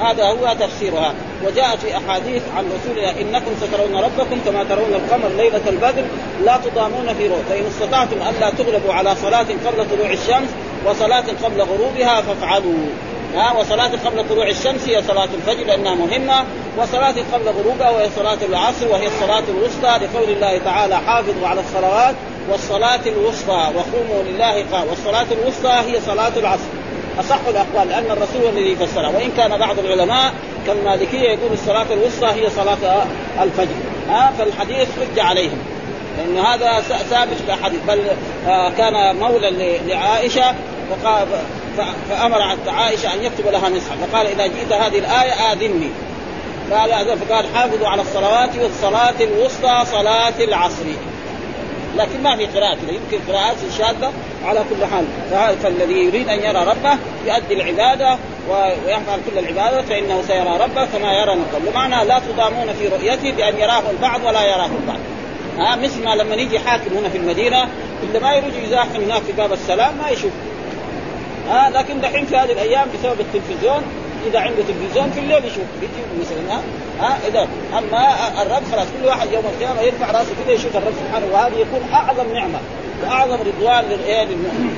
هذا 0.00 0.24
هو 0.24 0.56
تفسيرها. 0.60 1.14
وجاء 1.46 1.76
في 1.76 1.96
أحاديث 1.96 2.42
عن 2.56 2.64
رسول 2.64 2.98
الله 2.98 3.20
إنكم 3.20 3.50
سترون 3.60 3.96
ربكم 3.96 4.40
كما 4.44 4.64
ترون 4.64 4.94
القمر 4.94 5.28
ليلة 5.28 5.60
البدر 5.68 6.04
لا 6.44 6.56
تضامون 6.64 7.14
في 7.18 7.28
روح. 7.28 7.38
فإن 7.50 7.64
استطعتم 7.66 8.16
ألا 8.16 8.50
تغلبوا 8.50 8.92
على 8.92 9.14
صلاة 9.14 9.46
قبل 9.66 9.90
طلوع 9.90 10.10
الشمس 10.10 10.48
وصلاة 10.86 11.24
قبل 11.44 11.62
غروبها 11.62 12.20
فافعلوا. 12.20 12.86
ها 13.34 13.52
وصلاة 13.52 13.90
قبل 14.04 14.28
طلوع 14.28 14.48
الشمس 14.48 14.88
هي 14.88 15.02
صلاة 15.02 15.28
الفجر 15.34 15.66
لأنها 15.66 15.94
مهمة 15.94 16.44
وصلاة 16.78 17.14
قبل 17.32 17.48
غروبها 17.48 17.90
وهي 17.90 18.08
صلاة 18.16 18.38
العصر 18.48 18.88
وهي 18.88 19.06
الصلاة 19.06 19.42
الوسطى 19.48 20.04
لقول 20.04 20.28
الله 20.28 20.58
تعالى 20.58 20.96
حافظوا 20.96 21.48
على 21.48 21.60
الصلوات 21.60 22.14
والصلاة 22.50 23.00
الوسطى 23.06 23.72
وقوموا 23.74 24.22
لله 24.22 24.64
قال 24.72 24.88
والصلاة 24.88 25.26
الوسطى 25.32 25.82
هي 25.86 26.00
صلاة 26.00 26.32
العصر. 26.36 26.68
أصح 27.20 27.38
الأقوال 27.48 27.88
لأن 27.88 28.04
الرسول 28.10 28.48
الذي 28.48 28.76
فسرها 28.76 29.08
وإن 29.08 29.30
كان 29.36 29.58
بعض 29.58 29.78
العلماء 29.78 30.32
كالمالكية 30.66 31.28
يقول 31.28 31.52
الصلاة 31.52 31.86
الوسطى 31.92 32.26
هي 32.26 32.50
صلاة 32.50 33.06
الفجر 33.42 33.74
ها 34.08 34.32
فالحديث 34.38 34.88
حج 35.00 35.18
عليهم. 35.18 35.58
لأن 36.18 36.38
هذا 36.38 36.80
ثابت 37.10 37.36
في 37.46 37.54
الحديث 37.54 37.80
بل 37.88 38.00
آه، 38.46 38.70
كان 38.70 39.16
مولى 39.16 39.78
لعائشة 39.86 40.54
فقال 40.90 41.26
فأمر 42.10 42.42
عائشة 42.66 43.14
أن 43.14 43.22
يكتب 43.22 43.46
لها 43.46 43.68
نصحا 43.68 43.96
فقال 43.96 44.26
إذا 44.26 44.46
جئت 44.46 44.72
هذه 44.72 44.98
الآية 44.98 45.52
آذني 45.52 45.90
قال 46.72 47.18
فقال 47.18 47.44
حافظوا 47.54 47.88
على 47.88 48.02
الصلوات 48.02 48.56
والصلاة 48.56 49.14
الوسطى 49.20 49.84
صلاة 49.92 50.34
العصر. 50.40 50.84
لكن 51.96 52.22
ما 52.22 52.36
في 52.36 52.46
قراءة 52.46 52.78
يمكن 52.88 53.32
قراءات 53.32 53.56
شاذة 53.78 54.12
على 54.44 54.64
كل 54.70 54.86
حال. 54.86 55.04
فالذي 55.62 55.94
يريد 55.94 56.28
أن 56.28 56.38
يرى 56.38 56.64
ربه 56.64 56.98
يؤدي 57.26 57.54
العبادة 57.54 58.18
ويفعل 58.48 59.20
كل 59.30 59.38
العبادة 59.38 59.82
فإنه 59.82 60.22
سيرى 60.26 60.58
ربه 60.60 60.84
كما 60.84 61.12
يرى 61.12 61.34
نقل 61.34 61.70
بمعنى 61.70 62.08
لا 62.08 62.18
تضامون 62.18 62.72
في 62.78 62.88
رؤيته 62.88 63.30
بأن 63.30 63.58
يراه 63.58 63.82
البعض 63.90 64.24
ولا 64.24 64.44
يراه 64.44 64.70
البعض. 64.82 64.98
ها 65.58 65.76
مثل 65.76 66.04
ما 66.04 66.14
لما 66.14 66.34
يجي 66.34 66.58
حاكم 66.58 66.96
هنا 66.96 67.08
في 67.08 67.18
المدينة 67.18 67.68
اللي 68.02 68.18
ما 68.20 68.32
يريد 68.34 68.54
يزاحم 68.64 69.00
هناك 69.00 69.22
في 69.22 69.32
باب 69.32 69.52
السلام 69.52 69.94
ما 70.02 70.08
يشوف. 70.08 70.32
ها 71.48 71.70
لكن 71.70 72.00
دحين 72.00 72.26
في 72.26 72.36
هذه 72.36 72.52
الأيام 72.52 72.88
بسبب 72.94 73.20
التلفزيون 73.20 73.82
إذا 74.26 74.40
عنده 74.40 74.62
تلفزيون 74.68 75.10
في 75.10 75.20
الليل 75.20 75.44
يشوف 75.44 75.64
فيديو 75.80 76.04
مثلا 76.20 76.60
ها؟ 77.00 77.18
إذا 77.28 77.48
أما 77.78 78.42
الرب 78.42 78.62
خلاص 78.72 78.86
كل 79.00 79.08
واحد 79.08 79.32
يوم 79.32 79.44
القيامة 79.44 79.80
يرفع 79.80 80.10
رأسه 80.10 80.30
كذا 80.44 80.54
يشوف 80.54 80.76
الرب 80.76 80.94
سبحانه 81.06 81.26
وهذا 81.32 81.56
يكون 81.58 81.80
أعظم 81.92 82.32
نعمة 82.32 82.58
وأعظم 83.02 83.34
رضوان 83.34 83.84
للمؤمن 83.84 84.76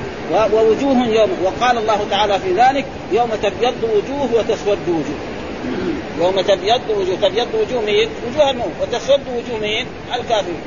ووجوه 0.53 1.07
يوم 1.07 1.29
وقال 1.43 1.77
الله 1.77 2.05
تعالى 2.11 2.39
في 2.39 2.53
ذلك 2.53 2.85
يوم 3.11 3.29
تبيض 3.43 3.73
وجوه 3.83 4.29
وتسود 4.33 4.79
وجوه. 4.87 5.19
يوم 6.19 6.41
تبيض 6.41 6.81
وجوه 6.89 7.15
تبيض 7.21 7.47
وجوه 7.53 7.81
مين؟ 7.81 8.09
وجوه 8.27 8.49
المؤمن 8.49 8.73
وتسود 8.81 9.19
وجوه 9.27 9.59
مين؟ 9.61 9.85
الكافرين 10.15 10.61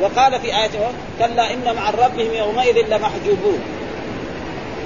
وقال 0.00 0.40
في 0.40 0.46
آية 0.46 0.70
كلا 1.18 1.52
إن 1.52 1.74
مع 1.76 1.90
ربهم 1.90 2.34
يومئذ 2.34 2.78
لمحجوبون. 2.88 3.60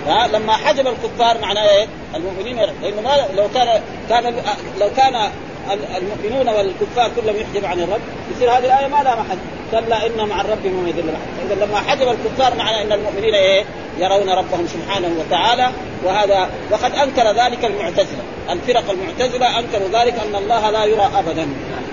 لما 0.07 0.53
حجب 0.53 0.87
الكفار 0.87 1.41
معناه 1.43 1.69
إيه؟ 1.69 1.87
المؤمنين 2.15 2.57
لأنه 2.57 3.01
ما 3.01 3.17
لو 3.37 3.49
كان 3.55 3.83
كان 4.09 4.35
لو 4.81 4.91
كان 4.97 5.31
المؤمنون 5.73 6.49
والكفار 6.49 7.11
كلهم 7.17 7.37
يحجب 7.37 7.65
عن 7.65 7.81
الرب 7.81 8.01
يصير 8.37 8.51
هذه 8.51 8.65
الآية 8.65 8.87
ما 8.87 9.03
لها 9.03 9.15
محل. 9.15 9.39
كلا 9.71 10.07
إن 10.07 10.29
مع 10.29 10.41
الرب 10.41 10.65
يومئذ 10.65 10.95
لمحجوبون 10.95 11.47
اذا 11.47 11.65
لما 11.65 11.79
حجب 11.79 12.09
الكفار 12.09 12.55
معناه 12.55 12.83
إن 12.83 12.93
المؤمنين 12.93 13.35
إيه؟ 13.35 13.65
يرون 13.99 14.29
ربهم 14.29 14.67
سبحانه 14.67 15.09
وتعالى 15.21 15.71
وهذا 16.05 16.51
وقد 16.71 16.95
أنكر 16.95 17.45
ذلك 17.45 17.65
المعتزلة. 17.65 18.23
الفرق 18.51 18.91
المعتزلة 18.91 19.59
أنكروا 19.59 19.89
ذلك 20.03 20.15
أن 20.15 20.35
الله 20.35 20.71
لا 20.71 20.85
يرى 20.85 21.11
ابدا. 21.19 21.49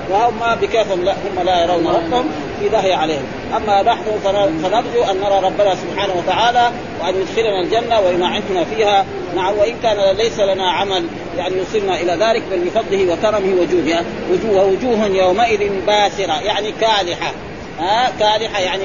وهم 0.10 0.56
بكيفهم 0.62 1.04
لا 1.04 1.14
هم 1.14 1.46
لا 1.46 1.64
يرون 1.64 1.88
ربهم. 1.88 2.30
في 2.60 2.70
داهية 2.70 2.96
عليهم. 2.96 3.24
أما 3.56 3.82
نحن 3.82 4.04
فنرجو 4.24 5.04
أن 5.12 5.18
نرى 5.20 5.40
ربنا 5.44 5.76
سبحانه 5.76 6.14
وتعالى 6.14 6.72
وأن 7.02 7.16
يدخلنا 7.16 7.62
الجنة 7.62 8.00
وينعمنا 8.00 8.66
فيها. 8.76 9.06
نعم 9.36 9.58
وإن 9.58 9.76
كان 9.84 10.16
ليس 10.18 10.40
لنا 10.40 10.72
عمل 10.72 11.06
يعني 11.38 11.56
يوصلنا 11.58 11.96
إلى 11.96 12.12
ذلك 12.26 12.44
بل 12.52 12.60
بفضله 12.60 13.14
وكرمه 13.14 13.62
وجوه 13.62 14.04
وجوه 14.32 14.66
وجوه 14.66 15.06
يومئذ 15.08 15.70
باسرة 15.88 16.42
يعني 16.42 16.72
كالحة. 16.72 17.32
ها 17.80 18.12
كالحة 18.20 18.60
يعني 18.60 18.84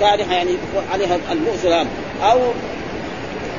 كالحة 0.00 0.32
يعني 0.34 0.50
عليها 0.92 1.18
البؤس 1.32 1.64
أو 2.22 2.38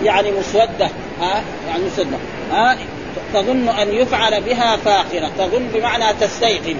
يعني 0.03 0.31
مسودة. 0.31 0.89
ها 1.21 1.43
يعني 1.67 1.83
مسودة. 1.83 2.17
ها 2.51 2.77
تظن 3.33 3.69
أن 3.69 3.93
يفعل 3.93 4.41
بها 4.41 4.77
فاخرة. 4.77 5.31
تظن 5.37 5.67
بمعنى 5.73 6.13
تستيقن 6.21 6.77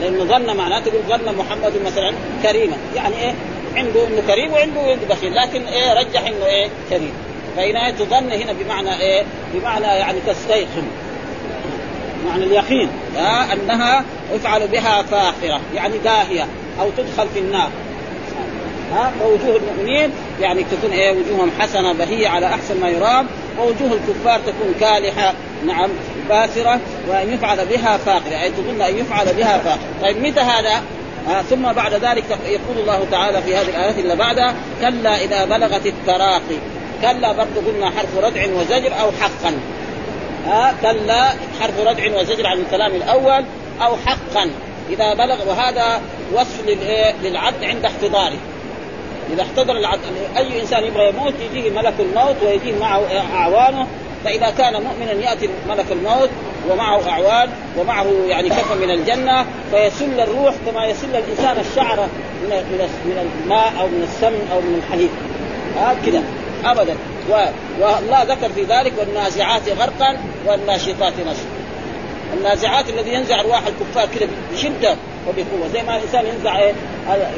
لأنه 0.00 0.24
ظن 0.24 0.56
معناته 0.56 0.90
تقول 0.90 1.02
ظن 1.08 1.34
محمد 1.34 1.72
مثلا 1.86 2.12
كريما. 2.42 2.76
يعني 2.96 3.14
إيه؟ 3.16 3.34
عنده 3.76 4.06
إنه 4.06 4.22
كريم 4.26 4.52
وعنده 4.52 4.80
عنده 4.80 5.06
بخيل. 5.10 5.34
لكن 5.34 5.66
إيه؟ 5.66 5.92
رجح 6.00 6.20
إنه 6.26 6.46
إيه؟ 6.46 6.68
كريم. 6.90 7.12
فهنا 7.56 7.90
تظن 7.90 8.32
هنا 8.32 8.52
بمعنى 8.52 9.00
إيه؟ 9.00 9.22
بمعنى 9.54 9.86
يعني 9.86 10.18
تستيقن. 10.26 10.86
معنى 12.26 12.44
اليقين. 12.44 12.88
آه 13.18 13.52
أنها 13.52 14.04
يفعل 14.34 14.68
بها 14.68 15.02
فاخرة. 15.02 15.60
يعني 15.74 15.98
داهية. 15.98 16.46
أو 16.80 16.90
تدخل 16.96 17.28
في 17.34 17.38
النار. 17.38 17.70
ها؟ 18.92 19.12
فوجوه 19.20 19.56
المؤمنين 19.56 20.10
يعني 20.40 20.64
تكون 20.64 20.90
إيه؟ 20.90 21.10
وجوههم 21.10 21.50
حسنة 21.60 21.92
بهيه 21.92 22.28
على 22.28 22.46
أحسن 22.46 22.80
ما 22.80 22.88
يرام. 22.88 23.26
ووجوه 23.58 23.92
الكفار 23.92 24.40
تكون 24.40 24.74
كالحة. 24.80 25.34
نعم. 25.66 25.90
باسره 26.28 26.80
وأن 27.08 27.34
يفعل 27.34 27.66
بها 27.66 27.96
فاقره 27.96 28.42
اي 28.42 28.50
تظن 28.50 28.82
أن 28.82 28.98
يفعل 28.98 29.34
بها 29.34 29.58
فاقره 29.58 29.88
طيب 30.02 30.22
متى 30.22 30.40
هذا؟ 30.40 30.82
آه 31.28 31.42
ثم 31.42 31.72
بعد 31.72 31.94
ذلك 31.94 32.24
يقول 32.46 32.78
الله 32.78 33.06
تعالى 33.10 33.42
في 33.42 33.56
هذه 33.56 33.68
الآيات 33.68 33.98
اللي 33.98 34.16
بعدها 34.16 34.54
كلا 34.80 35.24
إذا 35.24 35.44
بلغت 35.44 35.86
التراقي 35.86 36.58
كلا 37.02 37.32
برضه 37.32 37.66
قلنا 37.66 37.90
حرف 37.90 38.16
ردع 38.16 38.46
وزجر 38.54 39.00
أو 39.00 39.10
حقا. 39.12 39.54
آه 40.48 40.72
كلا 40.82 41.28
حرف 41.60 41.80
ردع 41.80 42.20
وزجر 42.20 42.46
عن 42.46 42.58
الكلام 42.58 42.94
الأول 42.94 43.44
أو 43.82 43.96
حقا. 44.06 44.50
إذا 44.90 45.14
بلغ 45.14 45.48
وهذا 45.48 46.00
وصف 46.32 46.62
للعبد 47.22 47.64
عند 47.64 47.84
احتضاره. 47.84 48.38
إذا 49.32 49.42
احتضر 49.42 49.76
العبد 49.76 50.00
أي 50.36 50.60
إنسان 50.60 50.84
يبغى 50.84 51.08
يموت 51.08 51.34
يجيه 51.40 51.70
ملك 51.70 51.94
الموت 52.00 52.36
ويجيه 52.42 52.78
معه 52.80 53.02
أعوانه 53.34 53.86
فإذا 54.24 54.50
كان 54.58 54.72
مؤمنا 54.72 55.12
يأتي 55.12 55.48
ملك 55.68 55.92
الموت 55.92 56.30
ومعه 56.70 57.08
أعوان 57.08 57.48
ومعه 57.78 58.06
يعني 58.28 58.48
كفن 58.48 58.78
من 58.78 58.90
الجنة 58.90 59.46
فيسل 59.70 60.20
الروح 60.20 60.54
كما 60.66 60.86
يسل 60.86 61.16
الإنسان 61.16 61.56
الشعر 61.70 62.08
من 62.42 62.50
من 63.04 63.30
الماء 63.44 63.72
أو 63.80 63.86
من 63.86 64.02
السمن 64.02 64.48
أو 64.52 64.60
من 64.60 64.82
الحليب. 64.86 65.10
هذا 65.76 65.96
كذا. 66.06 66.22
ابدا. 66.64 66.96
والله 67.80 68.22
ذكر 68.22 68.48
في 68.48 68.62
ذلك 68.62 68.92
والنازعات 68.98 69.68
غرقا 69.68 70.18
والناشطات 70.46 71.12
نشطا. 71.12 71.48
النازعات 72.36 72.88
الذي 72.88 73.12
ينزع 73.12 73.40
أرواح 73.40 73.62
الكفار 73.66 74.18
كذا 74.18 74.28
بشدة 74.52 74.96
وبقوة. 75.28 75.68
زي 75.72 75.82
ما 75.82 75.96
الإنسان 75.96 76.26
ينزع 76.26 76.58
إيه 76.58 76.72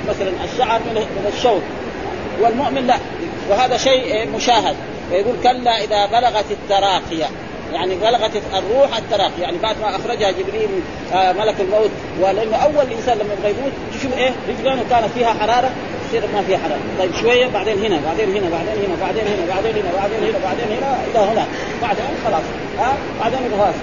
مثلا 0.09 0.31
الشعر 0.53 0.81
من 0.95 1.33
الشوك. 1.37 1.63
والمؤمن 2.41 2.87
لا. 2.87 2.99
وهذا 3.51 3.77
شيء 3.77 4.03
إيه 4.03 4.27
مشاهد. 4.27 4.77
ويقول 5.13 5.35
كلا 5.43 5.85
إذا 5.85 6.07
بلغت 6.07 6.45
التراقية. 6.51 7.27
يعني 7.73 7.95
بلغت 7.95 8.31
الروح 8.55 8.97
التراقي 8.97 9.41
يعني 9.41 9.59
بعد 9.59 9.77
ما 9.81 9.97
أخرجها 9.97 10.31
جبريل 10.31 10.69
آه 11.15 11.33
ملك 11.33 11.55
الموت 11.61 11.91
ولأنه 12.21 12.57
أول 12.57 12.93
إنسان 12.93 13.19
لما 13.19 13.35
يبغى 13.35 13.51
يموت 13.51 13.73
تشوف 13.99 14.19
إيه؟ 14.19 14.31
رجلانه 14.49 14.85
كانت 14.91 15.09
فيها 15.15 15.33
حرارة 15.41 15.71
تصير 16.09 16.23
ما 16.35 16.43
فيها 16.43 16.59
حرارة. 16.59 16.81
طيب 16.99 17.11
شوية 17.21 17.47
بعدين 17.47 17.79
هنا 17.85 18.01
بعدين 18.07 18.29
هنا 18.37 18.51
بعدين 18.51 18.85
هنا 18.85 18.97
بعدين 19.01 19.25
هنا 19.27 19.55
بعدين 19.55 19.75
هنا 19.77 19.93
بعدين 19.99 20.19
هنا 20.29 20.39
بعدين 20.45 20.67
هنا 20.79 20.97
إلى 21.11 21.19
هنا. 21.33 21.47
بعدين 21.83 22.05
خلاص. 22.27 22.43
ها؟ 22.79 22.91
آه 22.91 22.95
بعدين 23.21 23.39
خلاص 23.59 23.75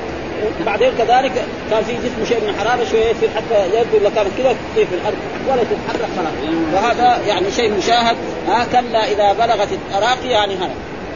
بعدين 0.65 0.91
كذلك 0.97 1.31
كان 1.71 1.83
في 1.83 1.93
جسمه 1.93 2.25
شيء 2.27 2.39
من 2.41 2.49
الحرارة 2.49 2.85
شوية 2.91 3.05
يصير 3.05 3.29
حتى 3.35 3.65
يبدو 3.77 4.03
لو 4.03 4.11
كانت 4.15 4.29
كذا 4.37 4.55
تصير 4.73 4.85
في 4.85 4.95
الأرض 4.95 5.17
ولا 5.47 5.63
تتحرك 5.63 6.09
خلاص. 6.17 6.33
وهذا 6.73 7.19
يعني 7.27 7.51
شيء 7.51 7.71
مشاهد. 7.77 8.15
ها؟ 8.47 8.65
كلا 8.71 9.11
إذا 9.11 9.33
بلغت 9.33 9.69
التراقي 9.71 10.29
يعني 10.29 10.55
هذا. 10.55 10.73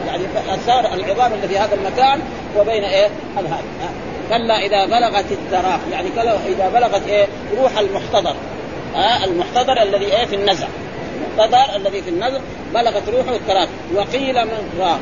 يعني 0.08 0.24
اثار 0.54 0.94
العظام 0.94 1.32
اللي 1.32 1.48
في 1.48 1.58
هذا 1.58 1.74
المكان 1.74 2.20
وبين 2.58 2.84
إيه؟ 2.84 3.08
هذا 3.36 3.58
كلا 4.28 4.58
إذا 4.58 4.86
بلغت 4.86 5.32
التراقي 5.32 5.90
يعني 5.92 6.08
كلا 6.10 6.36
إذا 6.46 6.68
بلغت 6.68 7.08
إيه؟ 7.08 7.26
روح 7.60 7.78
المحتضر. 7.78 8.34
ها 8.94 9.24
المحتضر 9.24 9.82
الذي 9.82 10.04
إيه؟ 10.04 10.26
في 10.26 10.36
النزع 10.36 10.66
المحتضر 11.36 11.76
الذي 11.76 12.02
في 12.02 12.10
النزع 12.10 12.38
بلغت 12.74 13.08
روحه 13.08 13.36
التراقي 13.36 13.68
وقيل 13.94 14.44
من 14.44 14.80
راق. 14.80 15.00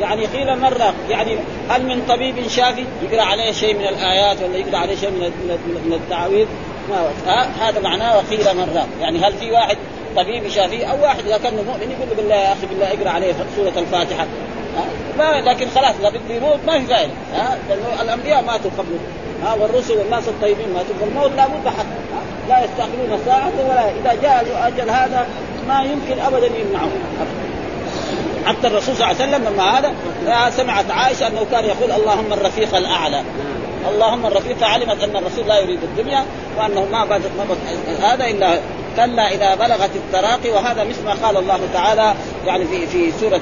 يعني 0.00 0.26
قيل 0.26 0.58
مرة 0.58 0.94
يعني 1.08 1.36
هل 1.68 1.82
من 1.82 2.02
طبيب 2.08 2.48
شافي؟ 2.48 2.84
يقرأ 3.02 3.22
عليه 3.22 3.52
شيء 3.52 3.74
من 3.74 3.86
الآيات 3.86 4.42
ولا 4.42 4.56
يقرأ 4.56 4.78
عليه 4.78 4.96
شيء 4.96 5.10
من 5.10 5.32
من 5.86 5.92
التعاويذ 5.92 6.46
ما 6.90 7.10
هذا 7.60 7.80
معناه 7.80 8.16
وقيل 8.16 8.56
مرة 8.56 8.86
يعني 9.00 9.18
هل 9.18 9.32
في 9.32 9.50
واحد 9.50 9.76
طبيب 10.16 10.48
شافي 10.48 10.90
أو 10.90 11.02
واحد 11.02 11.26
إذا 11.26 11.38
كان 11.38 11.54
مؤمن 11.54 11.90
يقول 11.90 12.08
له 12.10 12.16
بالله 12.16 12.34
يا 12.34 12.52
أخي 12.52 12.66
بالله 12.66 12.86
اقرأ 12.86 13.10
عليه 13.10 13.34
سورة 13.56 13.72
الفاتحة. 13.76 14.26
ما 15.18 15.40
لكن 15.40 15.66
خلاص 15.74 15.94
إذا 16.00 16.08
بده 16.08 16.34
يموت 16.34 16.58
ما 16.66 16.80
في 16.80 16.86
فائده 16.86 17.12
ها؟ 17.34 17.58
الأنبياء 18.02 18.42
ماتوا 18.42 18.70
قبله. 18.78 18.98
ها؟ 19.44 19.54
والرسل 19.54 19.98
والناس 19.98 20.28
الطيبين 20.28 20.72
ماتوا 20.74 20.94
فالموت 21.00 21.30
لابد 21.36 21.68
حق 21.68 21.86
لا 22.48 22.64
يستعملون 22.64 23.20
ساعة 23.26 23.52
ولا 23.68 23.90
إذا 23.90 24.22
جاء 24.22 24.42
الأجل 24.42 24.90
هذا 24.90 25.26
ما 25.68 25.82
يمكن 25.82 26.20
أبدا 26.20 26.46
يمنعه. 26.46 26.88
حتى 28.46 28.66
الرسول 28.66 28.96
صلى 28.96 29.10
الله 29.10 29.22
عليه 29.22 29.36
وسلم 29.36 29.54
لما 29.54 29.78
هذا 29.78 29.92
سمعت 30.50 30.90
عائشة 30.90 31.26
أنه 31.26 31.46
كان 31.50 31.64
يقول 31.64 31.92
اللهم 31.92 32.32
الرفيق 32.32 32.76
الأعلى. 32.76 33.22
اللهم 33.90 34.26
الرفيق 34.26 34.56
فعلمت 34.56 35.02
أن 35.02 35.16
الرسول 35.16 35.48
لا 35.48 35.58
يريد 35.58 35.78
الدنيا 35.82 36.24
وأنه 36.58 36.86
ما 36.92 37.04
بدت 37.04 37.30
هذا 38.02 38.26
إلا 38.26 38.58
كلا 38.96 39.34
إذا 39.34 39.54
بلغت 39.54 39.90
التراقي 39.96 40.50
وهذا 40.50 40.84
مثل 40.84 41.04
ما 41.04 41.26
قال 41.26 41.36
الله 41.36 41.60
تعالى 41.72 42.14
يعني 42.46 42.64
في 42.64 42.86
في 42.86 43.12
سورة 43.20 43.38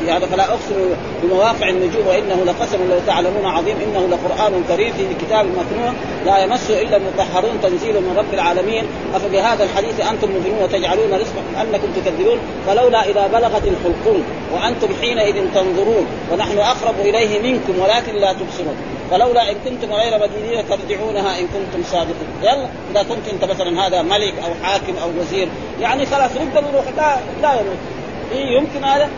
في 0.00 0.10
هذا 0.10 0.26
فلا 0.26 0.44
أقسم 0.44 0.74
بمواقع 1.22 1.68
النجوم 1.68 2.06
وإنه 2.06 2.44
لقسم 2.44 2.78
لو 2.90 2.98
تعلمون 3.06 3.44
عظيم 3.44 3.76
إنه 3.80 4.08
لقرآن 4.08 4.64
كريم 4.68 4.92
في 4.92 5.26
كتاب 5.26 5.46
مكنون 5.46 5.94
لا 6.26 6.38
يمسه 6.38 6.82
إلا 6.82 6.96
المطهرون 6.96 7.60
تنزيل 7.62 7.94
من 7.94 8.14
رب 8.18 8.34
العالمين. 8.34 8.84
أفبهذا 9.14 9.64
الحديث 9.64 10.00
أنتم 10.00 10.28
مؤمنون 10.30 10.62
وتجعلون 10.62 11.12
رزقكم 11.14 11.54
انكم 11.60 11.88
تكذبون؟ 11.96 12.38
فلولا 12.66 13.04
إذا 13.04 13.26
بلغت 13.26 13.62
الحلقوم 13.64 14.22
وأنتم 14.52 14.88
حينئذ 15.00 15.34
تنظرون 15.54 16.06
ونحن 16.32 16.58
أقرب 16.58 16.94
إليه 17.00 17.52
منكم 17.52 17.78
ولكن 17.82 18.14
لا 18.14 18.32
تبصرون. 18.32 18.76
فلولا 19.10 19.50
إن 19.50 19.56
كنتم 19.64 19.92
غير 19.92 20.18
مدينين 20.18 20.64
ترجعونها 20.68 21.38
إن 21.38 21.46
كنتم 21.46 21.84
صادقين. 21.90 22.28
يلا 22.42 22.66
إذا 22.90 23.02
كنت 23.02 23.28
أنت 23.32 23.44
مثلا 23.44 23.86
هذا 23.86 24.02
ملك 24.02 24.34
أو 24.44 24.50
حاكم 24.62 24.96
أو 25.02 25.08
وزير 25.20 25.48
يعني 25.80 26.06
خلاص 26.06 26.30
رد 26.36 26.56
الروح 26.56 26.84
لا 26.96 27.16
لا 27.42 27.52
يموت 27.60 27.78
إيه 28.32 28.56
يمكن 28.56 28.84
هذا. 28.84 29.08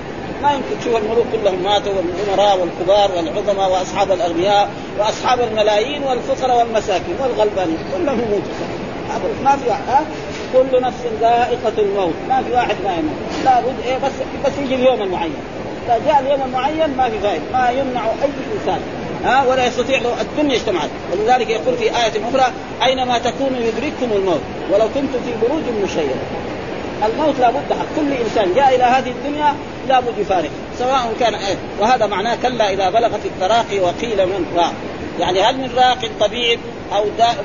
ما 0.42 0.52
يمكن. 0.52 0.80
تشوف 0.80 0.96
الملوك 0.96 1.26
كلهم 1.32 1.62
ماتوا 1.62 1.92
والامراء 1.92 2.58
والكبار 2.58 3.10
والعظماء 3.16 3.70
وأصحاب 3.70 4.12
الأغنياء 4.12 4.70
وأصحاب 4.98 5.40
الملايين 5.40 6.02
والفقراء 6.02 6.58
والمساكين 6.58 7.16
والغلبانين. 7.22 7.78
كلهم 7.96 8.20
يموتوا. 8.20 8.52
ما 9.44 9.56
في 9.56 9.70
ها؟ 9.70 10.04
كل 10.52 10.82
نفس 10.82 10.98
ذائقة 11.20 11.72
الموت. 11.78 12.14
ما 12.28 12.42
في 12.42 12.52
واحد 12.52 12.76
ما 12.84 12.92
يموت. 12.92 13.44
لابد 13.44 13.74
إيه 13.86 13.96
بس 13.96 14.12
بس 14.44 14.52
يجي 14.64 14.74
اليوم 14.74 15.02
المعين. 15.02 15.34
إذا 15.86 16.00
جاء 16.06 16.20
اليوم 16.20 16.42
المعين 16.42 16.96
ما 16.96 17.08
في 17.10 17.18
فائدة. 17.18 17.42
ما 17.52 17.70
يمنع 17.70 18.04
أي 18.06 18.30
إنسان. 18.60 18.80
ها 19.24 19.44
ولا 19.46 19.66
يستطيع 19.66 20.00
الدنيا 20.20 20.56
اجتمعت. 20.56 20.90
ولذلك 21.12 21.50
يقول 21.50 21.76
في 21.76 21.84
آية 21.84 22.12
أخرى 22.30 22.52
أينما 22.82 23.18
تكونوا 23.18 23.60
يدرككم 23.60 24.12
الموت 24.16 24.40
ولو 24.70 24.84
كنتم 24.84 25.18
في 25.24 25.46
بروج 25.46 25.62
مشيدة. 25.84 26.14
الموت 27.06 27.34
لابد 27.40 27.72
حق 27.72 27.86
كل 27.96 28.12
إنسان. 28.12 28.54
جاء 28.54 28.74
إلى 28.74 28.84
هذه 28.84 29.10
الدنيا 29.10 29.54
لابد 29.88 30.18
يفارق. 30.18 30.50
سواء 30.78 31.14
كان 31.20 31.34
إيه 31.34 31.56
وهذا 31.80 32.06
معناه 32.06 32.34
كلا 32.42 32.72
إذا 32.72 32.90
بلغت 32.90 33.20
التراقي 33.24 33.80
وقيل 33.80 34.26
من 34.26 34.46
راق. 34.56 34.72
يعني 35.20 35.40
هل 35.40 35.56
من 35.56 35.70
راق 35.76 36.10
طبيب 36.20 36.60
أو 36.92 37.04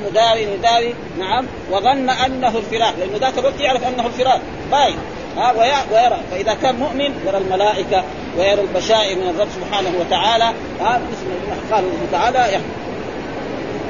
مداوي 0.09 0.41
يداوي 0.41 0.93
نعم. 1.19 1.45
وظن 1.71 2.09
أنه 2.09 2.57
الفراق 2.57 2.93
لأنه 2.99 3.17
ذاك 3.21 3.37
الوقت 3.37 3.59
يعرف 3.59 3.87
أنه 3.87 4.05
الفراق. 4.05 4.41
باين 4.71 4.97
ها 5.37 5.51
ويرى. 5.91 6.17
فإذا 6.31 6.53
كان 6.61 6.75
مؤمن 6.75 7.27
يرى 7.27 7.37
الملائكة. 7.37 8.03
ويرى 8.37 8.61
البشائر 8.61 9.17
من 9.17 9.29
الرب 9.29 9.47
سبحانه 9.55 9.91
وتعالى. 9.99 10.43
ها 10.81 11.01
بسم 11.11 11.27
قال 11.71 11.83
الله 11.83 12.07
تعالى. 12.11 12.53
يحكم 12.53 12.87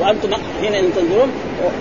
وأنتم 0.01 0.33
حين 0.61 0.93
تنظرون 0.95 1.31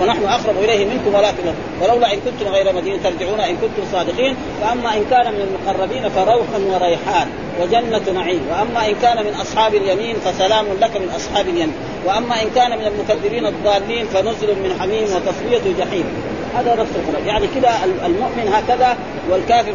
ونحن 0.01 0.25
أقرب 0.25 0.57
إليه 0.59 0.85
منكم 0.85 1.15
ولكن 1.15 1.45
ولولا 1.83 2.13
إن 2.13 2.19
كنتم 2.21 2.51
غير 2.53 2.73
مدينين 2.73 3.03
ترجعون 3.03 3.41
إن 3.41 3.57
كنتم 3.57 3.83
صادقين. 3.93 4.37
فاما 4.61 4.97
إن 4.97 5.05
كان 5.11 5.33
من 5.33 5.41
المقربين 5.41 6.09
فروح 6.09 6.47
وريحان 6.67 7.29
وجنة 7.61 8.13
نعيم. 8.15 8.41
وأما 8.51 8.89
إن 8.89 8.95
كان 9.03 9.25
من 9.25 9.35
أصحاب 9.35 9.75
اليمين 9.75 10.17
فسلام 10.25 10.67
لك 10.81 10.97
من 10.97 11.11
أصحاب 11.17 11.49
اليمين. 11.49 11.73
وأما 12.07 12.43
إن 12.43 12.51
كان 12.55 12.79
من 12.79 12.87
المكذبين 12.87 13.47
الضالين 13.47 14.07
فنزل 14.07 14.49
من 14.49 14.77
حميم 14.81 15.03
وتصفية 15.03 15.73
جحيم. 15.79 16.05
هذا 16.61 16.75
نفس 16.75 16.91
القرآن 16.97 17.27
يعني 17.27 17.47
كذا 17.47 17.71
المؤمن 18.07 18.53
هكذا 18.53 18.97
والكافر 19.31 19.73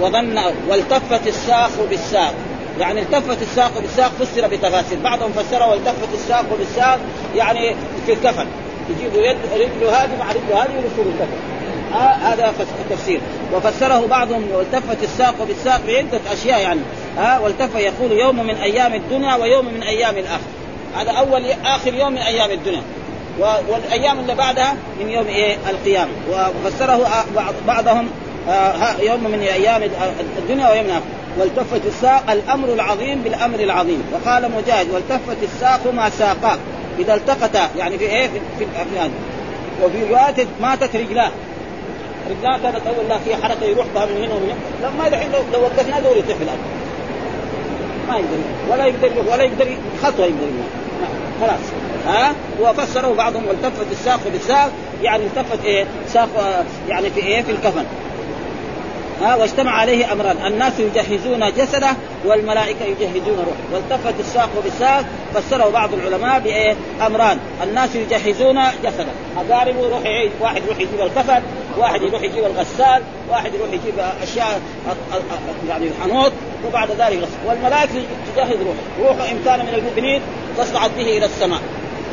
وظن 0.00 0.38
والتفت 0.68 1.26
الساق 1.26 1.70
بالساق. 1.90 2.34
يعني 2.80 3.00
التفت 3.00 3.42
الساق 3.42 3.78
بالساق 3.80 4.12
فسر 4.20 4.46
بتفاسير. 4.46 4.98
بعضهم 4.98 5.32
فسره 5.32 5.70
والتفت 5.70 6.14
الساق 6.14 6.44
بالساق 6.58 6.98
يعني 7.36 7.74
في 8.06 8.12
الكفن. 8.12 8.46
يجيبوا 8.90 9.20
يد 9.20 9.36
رجله 9.54 10.04
هذه 10.04 10.18
مع 10.18 10.30
رجله 10.30 10.62
هذه 10.62 10.70
ويلفوا 10.76 11.04
الكفن. 11.04 11.38
آه 11.94 12.32
هذا 12.32 12.54
تفسير. 12.90 13.20
وفسره 13.54 14.06
بعضهم 14.06 14.44
والتفت 14.54 15.02
الساق 15.02 15.34
بالساق 15.48 15.80
بعدة 15.86 16.20
أشياء 16.32 16.60
يعني. 16.60 16.80
آه 17.18 17.42
والتف 17.42 17.74
يقول 17.74 18.12
يوم 18.12 18.46
من 18.46 18.54
أيام 18.54 18.94
الدنيا 18.94 19.34
ويوم 19.34 19.66
من 19.74 19.82
أيام 19.82 20.18
الآخرة. 20.18 20.54
هذا 20.96 21.10
أول 21.10 21.44
آخر 21.64 21.94
يوم 21.94 22.12
من 22.12 22.18
أيام 22.18 22.50
الدنيا. 22.50 22.82
والأيام 23.40 24.18
اللي 24.18 24.34
بعدها 24.34 24.76
من 25.00 25.10
يوم 25.10 25.26
إيه؟ 25.26 25.56
القيامة. 25.70 26.10
وفسره 26.30 27.24
بعضهم 27.66 28.08
آه 28.48 29.00
يوم 29.00 29.24
من 29.24 29.40
أيام 29.40 29.82
الدنيا 30.38 30.70
ويوم 30.70 30.84
الآخرة. 30.84 31.02
والتفت 31.38 31.86
الساق 31.86 32.30
الأمر 32.30 32.68
العظيم 32.68 33.20
بالأمر 33.22 33.60
العظيم. 33.60 34.02
وقال 34.12 34.50
مجاهد 34.56 34.90
والتفت 34.90 35.36
الساق 35.42 35.92
ما 35.94 36.10
ساقا. 36.10 36.58
إذا 36.98 37.14
التقتا 37.14 37.68
يعني 37.78 37.98
في 37.98 38.04
إيه؟ 38.04 38.28
في, 38.58 38.66
هذا 38.76 39.10
وفي 39.82 40.04
رواية 40.10 40.46
ماتت 40.62 40.96
رجلاه. 40.96 41.30
رجلاه 42.30 42.58
كانت 42.58 42.86
اول 42.86 43.08
لا 43.08 43.18
في 43.18 43.36
حركة 43.36 43.64
يروح 43.64 43.86
بها 43.94 44.06
من 44.06 44.16
هنا 44.16 44.34
ومن 44.34 44.50
هنا. 44.50 44.90
لما 44.90 45.08
دحين 45.08 45.32
لو, 45.32 45.38
لو 45.52 45.64
وقفناه 45.64 46.00
دور 46.00 46.16
يطيح 46.16 46.36
في 46.36 46.42
الأرض. 46.42 46.58
ما 48.08 48.16
يقدر 48.16 48.36
ولا 48.70 48.86
يقدر 48.86 49.32
ولا 49.32 49.42
يقدر 49.42 49.66
خطوة 50.02 50.26
يقدر 50.26 50.46
خلاص. 51.40 51.60
ها؟ 52.06 52.34
وفسره 52.60 53.14
بعضهم 53.14 53.46
والتفت 53.48 53.86
الساق 53.92 54.20
بالساق 54.32 54.70
يعني 55.02 55.24
التفت 55.24 55.64
إيه؟ 55.64 55.86
ساق 56.08 56.64
يعني 56.88 57.10
في 57.10 57.20
إيه؟ 57.20 57.42
في 57.42 57.50
الكفن. 57.50 57.84
ها؟ 59.22 59.34
واجتمع 59.34 59.70
عليه 59.70 60.12
أمران. 60.12 60.36
الناس 60.46 60.72
يجهزون 60.80 61.52
جسده 61.52 61.90
والملائكة 62.24 62.84
يجهزون 62.84 63.38
روحه. 63.38 63.58
والتفت 63.72 64.20
الساق 64.20 64.50
بالساق 64.64 65.04
فسره 65.34 65.70
بعض 65.70 65.90
العلماء 65.94 66.40
بإيه؟ 66.40 66.76
أمران. 67.06 67.38
الناس 67.62 67.94
يجهزون 67.94 68.60
جسده. 68.84 69.12
أقاربه 69.36 69.80
يروح 69.80 70.02
يعيد. 70.04 70.30
واحد 70.40 70.62
يروح 70.64 70.78
يجيب 70.78 71.00
الكفن 71.00 71.42
واحد 71.78 72.02
يروح 72.02 72.22
يجيب 72.22 72.44
الغسال 72.44 73.02
واحد 73.30 73.54
يروح 73.54 73.68
يجيب 73.68 73.94
أشياء 74.22 74.60
يعني 75.68 75.86
الحنوط 75.88 76.32
وبعد 76.66 76.90
ذلك 76.90 77.18
غسل 77.18 77.48
والملائكة 77.48 77.92
تجهز 78.34 78.56
روحه. 78.56 79.08
روحه 79.08 79.30
إن 79.30 79.40
كان 79.44 79.60
من 79.66 79.74
المؤمنين 79.74 80.22
تصعد 80.58 80.90
به 80.96 81.18
إلى 81.18 81.24
السماء. 81.24 81.60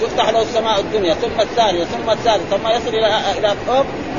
تفتح 0.01 0.29
له 0.29 0.41
السماء 0.41 0.79
الدنيا 0.79 1.13
ثم 1.13 1.41
الثانية 1.41 1.83
ثم 1.83 2.09
الثالثة 2.09 2.57
ثم 2.57 2.67
يصل 2.67 2.87
إلى 2.87 3.21
إلى 3.37 3.55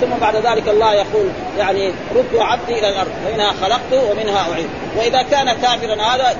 ثم 0.00 0.20
بعد 0.20 0.36
ذلك 0.36 0.68
الله 0.68 0.94
يقول 0.94 1.26
يعني 1.58 1.92
ردوا 2.16 2.44
عبدي 2.44 2.78
إلى 2.78 2.88
الأرض 2.88 3.10
فمنها 3.26 3.52
خلقته 3.52 4.10
ومنها 4.10 4.52
أعيد. 4.52 4.68
وإذا 4.96 5.22
كان 5.22 5.52
كافرا 5.52 6.02
هذا 6.02 6.36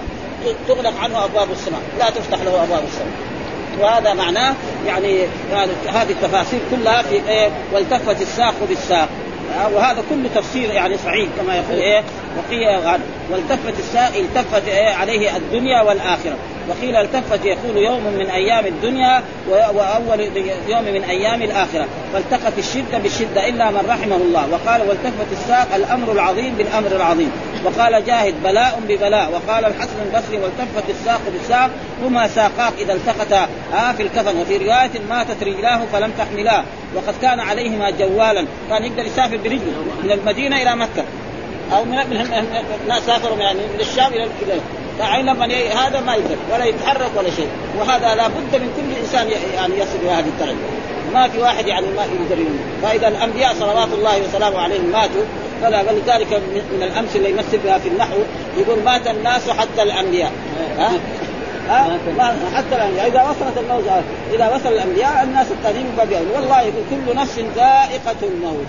تغلق 0.69 0.93
عنه 1.03 1.25
أبواب 1.25 1.51
السماء 1.51 1.81
لا 1.99 2.11
تفتح 2.11 2.39
له 2.43 2.63
أبواب 2.63 2.83
السماء. 2.85 3.13
وهذا 3.81 4.15
معناه 4.15 4.55
يعني 4.87 5.27
هذه 5.87 6.11
التفاصيل 6.11 6.61
كلها 6.71 7.03
في 7.03 7.29
إيه؟ 7.29 7.51
والتفت 7.73 8.23
الساق 8.23 8.55
بالساق. 8.69 9.09
وهذا 9.75 10.03
كله 10.11 10.29
تفسير 10.35 10.71
يعني 10.71 10.97
صحيح 10.99 11.29
كما 11.41 11.57
يقول 11.57 11.79
إيه؟ 11.79 12.03
وقيل 12.39 12.99
والتفت 13.33 13.79
الساق 13.79 14.13
التفت 14.17 14.69
إيه 14.69 14.95
عليه 14.95 15.37
الدنيا 15.37 15.83
والآخرة. 15.83 16.37
وقيل 16.69 16.97
التفت 16.97 17.45
يقول 17.45 17.77
يوم 17.77 18.03
من 18.19 18.31
أيام 18.31 18.67
الدنيا 18.67 19.23
وأول 19.49 20.21
يوم 20.69 20.85
من 20.85 21.05
أيام 21.05 21.43
الآخرة. 21.43 21.87
فالتقت 22.13 22.59
الشدة 22.59 22.99
بالشدة 22.99 23.49
إلا 23.49 23.71
من 23.71 23.87
رحمه 23.89 24.17
الله. 24.17 24.47
وقال 24.53 24.81
والتفت 24.89 25.33
الساق 25.33 25.75
الأمر 25.75 26.13
العظيم 26.13 26.55
بالأمر 26.55 26.97
العظيم. 26.97 27.31
وقال 27.65 28.05
جاهد 28.07 28.35
بلاء 28.45 28.81
ببلاء. 28.89 29.31
وقال 29.33 29.65
الحسن 29.65 29.97
البصري 30.07 30.37
والتفت 30.37 30.91
الساق 30.91 31.21
بالساق. 31.33 31.71
هما 32.03 32.29
ساقاك 32.29 32.73
إذا 32.79 32.93
التقتا 32.93 33.49
آه 33.75 33.93
في 33.93 34.03
الكفن. 34.03 34.41
وفي 34.41 34.57
رواية 34.57 34.91
ماتت 35.11 35.43
رجلاه 35.43 35.81
فلم 35.93 36.13
تحملاه 36.19 36.65
وقد 36.95 37.15
كان 37.23 37.41
عليهما 37.41 37.91
جوالا. 37.91 38.47
كان 38.71 38.85
يقدر 38.85 39.07
يسافر 39.07 39.37
برجله 39.37 39.85
من 40.05 40.11
المدينة 40.13 40.63
إلى 40.63 40.77
مكة. 40.77 41.05
أو 41.77 41.85
من 41.85 41.99
الناس 42.83 43.03
سافروا 43.07 43.37
يعني 43.37 43.59
من 43.59 43.81
الشام 43.81 44.13
إلى 44.13 44.29
فعين 44.99 45.27
لما 45.27 45.47
هذا 45.87 46.01
ما 46.01 46.15
يقدر 46.15 46.37
ولا 46.53 46.65
يتحرك 46.65 47.11
ولا 47.17 47.31
شيء. 47.31 47.49
وهذا 47.79 48.15
لابد 48.15 48.57
من 48.57 48.73
كل 48.77 49.01
إنسان 49.03 49.29
يعني 49.55 49.75
يصل 49.75 49.97
إلى 50.03 50.11
هذه 50.11 50.29
الدرجة. 50.29 50.57
ما 51.15 51.29
في 51.29 51.39
واحد 51.39 51.67
يعني 51.67 51.87
ما 51.87 52.03
يقدر 52.03 52.45
فإذا 52.83 53.09
الأنبياء 53.09 53.55
صلوات 53.55 53.89
الله 53.93 54.23
وسلامه 54.29 54.59
عليهم 54.59 54.85
ماتوا 54.93 55.23
فلا 55.63 55.81
ولذلك 55.81 56.33
من 56.73 56.83
الامثله 56.83 57.17
اللي 57.17 57.31
يمثل 57.31 57.59
بها 57.59 57.79
في 57.79 57.89
النحو 57.89 58.17
يقول 58.59 58.83
مات 58.85 59.07
الناس 59.07 59.51
حتى 59.51 59.83
الأنبياء. 59.83 60.33
ها؟ 60.79 60.91
ها؟ 61.69 61.99
حتى 62.57 62.77
الأنبياء. 62.77 63.09
إذا 63.09 63.23
وصلت 63.23 63.59
الموت 63.59 63.85
إذا 64.35 64.55
وصل 64.55 64.69
الأنبياء 64.69 65.23
الناس 65.23 65.47
الثانيين 65.51 65.87
بقوا 65.97 66.37
والله 66.37 66.61
يقول 66.61 66.85
كل 66.91 67.17
نفس 67.17 67.39
ذائقة 67.57 68.17
الموت. 68.23 68.67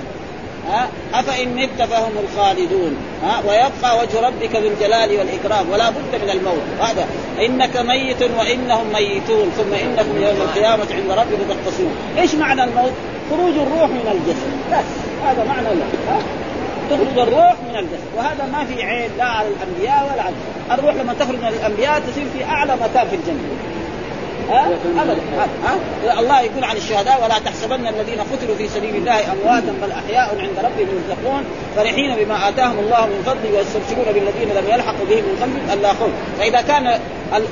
أفإن 1.13 1.55
مت 1.55 1.81
فهم 1.81 2.11
الخالدون 2.23 2.97
ها؟ 3.23 3.41
ويبقى 3.47 3.99
وجه 3.99 4.27
ربك 4.27 4.55
ذو 4.55 4.67
الجلال 4.67 5.17
والإكرام 5.17 5.69
ولا 5.69 5.89
بد 5.89 6.23
من 6.23 6.29
الموت. 6.29 6.63
هذا 6.81 7.07
إنك 7.45 7.77
ميت 7.77 8.21
وإنهم 8.21 8.93
ميتون 8.93 9.51
ثم 9.57 9.73
انكم 9.73 10.21
يوم 10.21 10.41
القيامة 10.41 10.87
عند 10.91 11.11
ربكم 11.11 11.43
تختصمون 11.49 11.95
إيش 12.17 12.35
معنى 12.35 12.63
الموت؟ 12.63 12.93
خروج 13.29 13.53
الروح 13.53 13.89
من 13.89 14.07
الجسد. 14.11 14.53
بس 14.71 14.89
هذا 15.25 15.43
معنى 15.43 15.67
الموت 15.71 16.23
تخرج 16.89 17.27
الروح 17.27 17.55
من 17.69 17.75
الجسد. 17.75 18.07
وهذا 18.17 18.45
ما 18.53 18.65
في 18.65 18.83
عيب 18.83 19.11
لا 19.17 19.25
على 19.25 19.47
الأنبياء 19.47 20.11
ولا 20.13 20.23
على 20.23 20.35
الروح 20.79 20.95
لما 20.95 21.13
تخرج 21.13 21.35
من 21.35 21.47
الأنبياء 21.47 21.99
تصير 21.99 22.25
في 22.37 22.43
أعلى 22.45 22.75
مكان 22.75 23.07
في 23.07 23.15
الجنة. 23.15 23.72
ها؟ 24.49 24.69
ابدا 24.97 25.21
الله 26.19 26.41
يقول 26.41 26.63
عن 26.63 26.77
الشهداء 26.77 27.23
ولا 27.23 27.39
تحسبن 27.39 27.87
الذين 27.87 28.19
قتلوا 28.19 28.55
في 28.57 28.67
سبيل 28.67 28.95
الله 28.95 29.31
امواتا 29.31 29.73
بل 29.81 29.91
أحياء 29.91 30.37
عند 30.39 30.57
ربهم 30.57 30.87
يرزقون. 30.95 31.43
فرحين 31.75 32.15
بما 32.15 32.49
آتاهم 32.49 32.79
الله 32.79 33.05
من 33.05 33.23
فضله 33.25 33.57
ويستبشرون 33.57 34.05
بالذين 34.13 34.49
لم 34.49 34.65
يلحقوا 34.73 35.05
بهم 35.09 35.23
من 35.23 35.37
خلفهم 35.41 35.79
ألا 35.79 35.93
خوف. 35.93 36.11
فإذا 36.39 36.61
كان 36.61 36.99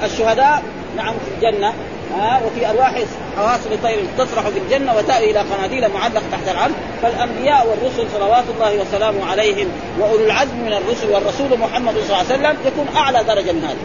الشهداء 0.04 0.64
نعم 0.98 1.14
في 1.14 1.48
الجنة 1.48 1.74
ها؟ 2.18 2.42
وفي 2.46 2.70
أرواح 2.70 2.94
حواصل 3.38 3.70
طير 3.84 4.00
تطرح 4.18 4.50
في 4.50 4.60
الجنة 4.60 4.96
وتأوي 4.96 5.32
إلى 5.32 5.40
قناديل 5.40 5.88
معلق 5.94 6.22
تحت 6.32 6.48
العرش 6.52 6.72
فالأنبياء 7.02 7.68
والرسل 7.68 8.08
صلوات 8.14 8.44
الله 8.56 8.82
وسلامه 8.82 9.26
عليهم 9.32 9.68
وأولو 10.00 10.26
العزم 10.26 10.58
من 10.66 10.74
الرسل 10.74 11.10
والرسول 11.10 11.60
محمد 11.60 11.94
صلى 11.94 12.04
الله 12.04 12.18
عليه 12.18 12.26
وسلم 12.26 12.58
يكون 12.66 12.88
أعلى 12.96 13.24
درجة 13.24 13.52
من 13.52 13.64
هذا. 13.64 13.78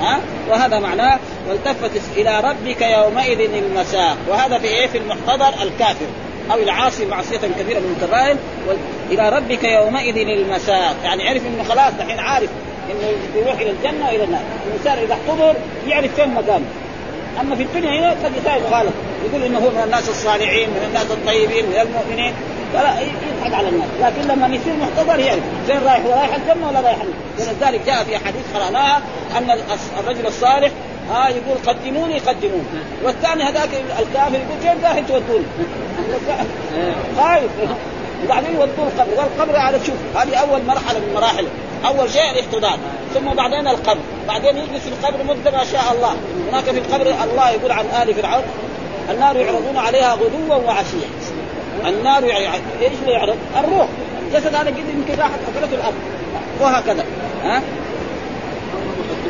ها؟ 0.00 0.20
وهذا 0.50 0.78
معناه 0.78 1.18
والتفت 1.48 2.00
إلى 2.16 2.40
ربك 2.40 2.82
يومئذ 2.82 3.40
المساق. 3.54 4.16
وهذا 4.28 4.58
في 4.58 4.66
إيه؟ 4.66 4.86
في 4.86 4.98
المحتضر 4.98 5.62
الكافر. 5.62 6.06
أو 6.52 6.58
العاصي 6.58 7.06
معصية 7.06 7.38
كبيرة 7.58 7.78
من 7.78 7.96
الكبائر 8.00 8.36
إلى 9.10 9.28
ربك 9.28 9.64
يومئذ 9.64 10.16
المساق. 10.16 10.96
يعني 11.04 11.28
عرف 11.28 11.42
إنه 11.46 11.64
خلاص 11.64 11.92
دحين 11.98 12.18
عارف 12.18 12.50
إنه 12.90 13.40
يروح 13.42 13.60
إلى 13.60 13.70
الجنة 13.70 14.06
وإلى 14.06 14.24
النار. 14.24 14.42
الإنسان 14.66 15.04
إذا 15.04 15.14
احتضر 15.14 15.54
يعرف 15.86 16.14
فين 16.14 16.34
مقامه. 16.34 16.66
أما 17.40 17.56
في 17.56 17.62
الدنيا 17.62 18.00
هنا 18.00 18.10
قد 18.10 18.32
يساوي 18.36 18.90
يقول 19.26 19.42
إنه 19.42 19.58
هو 19.58 19.70
من 19.70 19.82
الناس 19.84 20.08
الصالحين 20.08 20.68
من 20.68 20.84
الناس 20.88 21.10
الطيبين 21.10 21.66
من 21.66 21.78
المؤمنين. 21.80 22.34
فلا 22.72 23.00
يضحك 23.00 23.54
على 23.54 23.68
الناس. 23.68 23.88
لكن 24.00 24.28
لما 24.28 24.46
يصير 24.46 24.74
محتضر 24.76 25.18
يعرف 25.18 25.42
فين 25.66 25.76
رايح 25.84 26.06
رايح 26.06 26.34
الجنة 26.34 26.68
ولا 26.68 26.80
رايح 26.80 26.98
ولذلك 27.38 27.80
جاء 27.86 28.04
في 28.04 28.18
حديث 28.18 28.42
قراناها 28.54 29.02
أن 29.38 29.58
الرجل 29.98 30.26
الصالح 30.26 30.70
ها 31.10 31.28
يقول 31.28 31.58
قدموني 31.66 32.18
قدموني 32.18 32.64
والثاني 33.04 33.42
هذاك 33.42 33.68
الكافر 33.98 34.34
يقول 34.34 34.58
فين 34.62 34.84
رايح 34.84 34.98
تودوني؟ 35.08 35.44
خايف. 37.18 37.50
وبعدين 38.24 38.50
يودوه 38.50 38.86
القبر. 38.86 39.10
والقبر 39.16 39.56
على 39.56 39.78
شوف 39.86 40.16
هذه 40.16 40.34
أول 40.36 40.64
مرحلة 40.64 40.98
من 40.98 41.12
مراحله 41.14 41.48
أول 41.86 42.10
شيء 42.10 42.30
الاحتضار 42.30 42.78
ثم 43.14 43.34
بعدين 43.34 43.68
القبر. 43.68 44.00
بعدين 44.28 44.56
يجلس 44.56 44.82
في 44.82 44.88
القبر 44.88 45.24
مدة 45.24 45.50
ما 45.50 45.64
شاء 45.64 45.92
الله. 45.92 46.14
هناك 46.50 46.64
في 46.64 46.78
القبر 46.78 47.06
الله 47.24 47.50
يقول 47.50 47.72
عن 47.72 47.84
آل 48.02 48.14
فرعون 48.14 48.42
النار 49.10 49.36
يعرضون 49.36 49.76
عليها 49.76 50.14
غدوا 50.14 50.54
وعشيا 50.54 51.08
النار 51.86 52.24
يعني 52.24 52.62
إيش 52.80 52.92
اللي 53.02 53.12
يعرض؟ 53.12 53.36
الروح. 53.58 53.88
الجسد 54.26 54.54
هذا 54.54 54.70
قد 54.70 54.78
يمكن 54.78 55.22
راحت 55.22 55.38
أكلته 55.56 55.74
الأرض 55.74 55.94
وهكذا. 56.60 57.04
ها؟ 57.44 57.62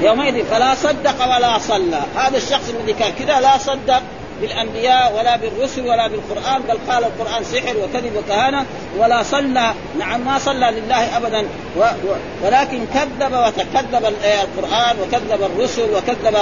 يومئذ 0.00 0.44
فلا 0.44 0.74
صدق 0.74 1.36
ولا 1.36 1.58
صلى. 1.58 2.00
هذا 2.16 2.36
الشخص 2.36 2.68
الذي 2.68 2.92
كان 2.92 3.12
كذا 3.18 3.40
لا 3.40 3.58
صدق. 3.58 4.02
بالأنبياء 4.40 5.14
ولا 5.18 5.36
بالرسل 5.36 5.80
ولا 5.80 6.08
بالقرآن 6.08 6.62
بل 6.62 6.92
قال 6.92 7.04
القرآن 7.04 7.44
سحر 7.44 7.76
وكذب 7.76 8.16
وكهانة 8.16 8.66
ولا 8.98 9.22
صلى 9.22 9.72
نعم 9.98 10.20
ما 10.20 10.38
صلى 10.38 10.70
لله 10.70 11.16
ابدا. 11.16 11.46
و 11.76 11.80
و 11.80 12.14
ولكن 12.44 12.86
كذب 12.94 13.32
وتكذب 13.32 14.04
القرآن 14.04 14.96
وكذب 15.02 15.42
الرسل 15.42 15.82
وكذب 15.94 16.36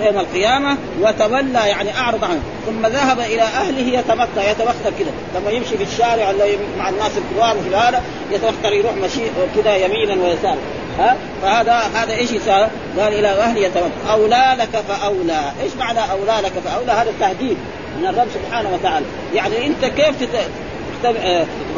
يوم 0.00 0.18
القيامة 0.18 0.76
وتولى 1.00 1.68
يعني 1.68 1.96
أعرض 1.96 2.24
عنه. 2.24 2.42
ثم 2.66 2.86
ذهب 2.86 3.20
إلى 3.20 3.42
أهله 3.42 3.98
يتمتع 3.98 4.50
يتوختر 4.50 4.92
كذا 4.98 5.12
لما 5.34 5.50
يمشي 5.50 5.76
في 5.76 5.82
الشارع 5.82 6.32
مع 6.78 6.88
الناس 6.88 7.10
الكبار 7.18 7.56
وفي 7.58 7.76
هذا 7.76 8.02
يتوختر 8.30 8.72
يروح 8.72 8.92
مشي 8.94 9.20
كذا 9.56 9.76
يمينا 9.76 10.24
ويسارا. 10.24 10.56
ها 10.98 11.16
فهذا 11.42 11.72
هذا 11.94 12.14
إيش 12.14 12.30
يساوي؟ 12.30 12.66
قال 12.98 13.14
إلى 13.14 13.28
أهلي 13.28 13.62
يتوكل 13.62 14.10
أولى 14.10 14.56
لك 14.58 14.82
فأولى، 14.88 15.40
إيش 15.62 15.72
معنى 15.78 15.98
أولى 16.10 16.40
لك 16.42 16.52
فأولى؟ 16.64 16.92
هذا 16.92 17.10
التهديد 17.10 17.56
من 18.00 18.06
الرب 18.06 18.28
سبحانه 18.34 18.74
وتعالى، 18.74 19.06
يعني 19.34 19.66
أنت 19.66 19.84
كيف 19.84 20.22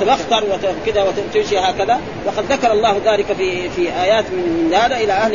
تبختر 0.00 0.44
وكذا 0.44 1.02
وتمشي 1.02 1.58
هكذا. 1.58 2.00
وقد 2.26 2.52
ذكر 2.52 2.72
الله 2.72 3.00
ذلك 3.04 3.26
في 3.38 3.70
في 3.70 4.02
آيات 4.02 4.24
من 4.24 4.74
هذا 4.74 4.96
إلى 4.96 5.12
أهل 5.12 5.32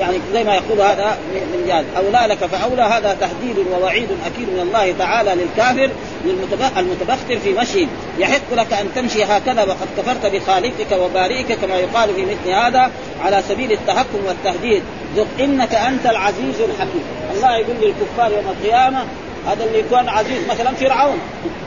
يعني 0.00 0.18
زي 0.32 0.44
ما 0.44 0.54
يقول 0.54 0.80
هذا 0.80 1.18
من 1.32 1.64
جهاد 1.66 1.84
أولى 1.96 2.34
لك 2.34 2.38
فأولى. 2.38 2.82
هذا 2.82 3.16
تهديد 3.20 3.66
ووعيد 3.72 4.08
أكيد 4.26 4.48
من 4.48 4.60
الله 4.60 4.94
تعالى 4.98 5.34
للكافر 5.34 5.90
المتبختر 6.76 7.38
في 7.38 7.52
مشي. 7.52 7.86
يحق 8.18 8.54
لك 8.56 8.72
أن 8.72 8.88
تمشي 8.94 9.24
هكذا 9.24 9.62
وقد 9.62 9.88
كفرت 9.96 10.26
بخالقك 10.26 10.92
وبارئك 10.92 11.52
كما 11.52 11.76
يقال 11.76 12.14
في 12.14 12.22
مثل 12.22 12.50
هذا 12.50 12.90
على 13.20 13.42
سبيل 13.48 13.72
التهكم 13.72 14.18
والتهديد. 14.26 14.82
ذق 15.16 15.26
إنك 15.40 15.74
أنت 15.74 16.06
العزيز 16.06 16.60
الحكيم. 16.60 17.04
الله 17.34 17.56
يقول 17.56 17.76
للكفار 17.76 18.32
يوم 18.32 18.54
القيامة. 18.58 19.04
هذا 19.46 19.64
اللي 19.64 19.78
يكون 19.78 20.08
عزيز 20.08 20.48
مثلا 20.50 20.74
فرعون. 20.74 21.18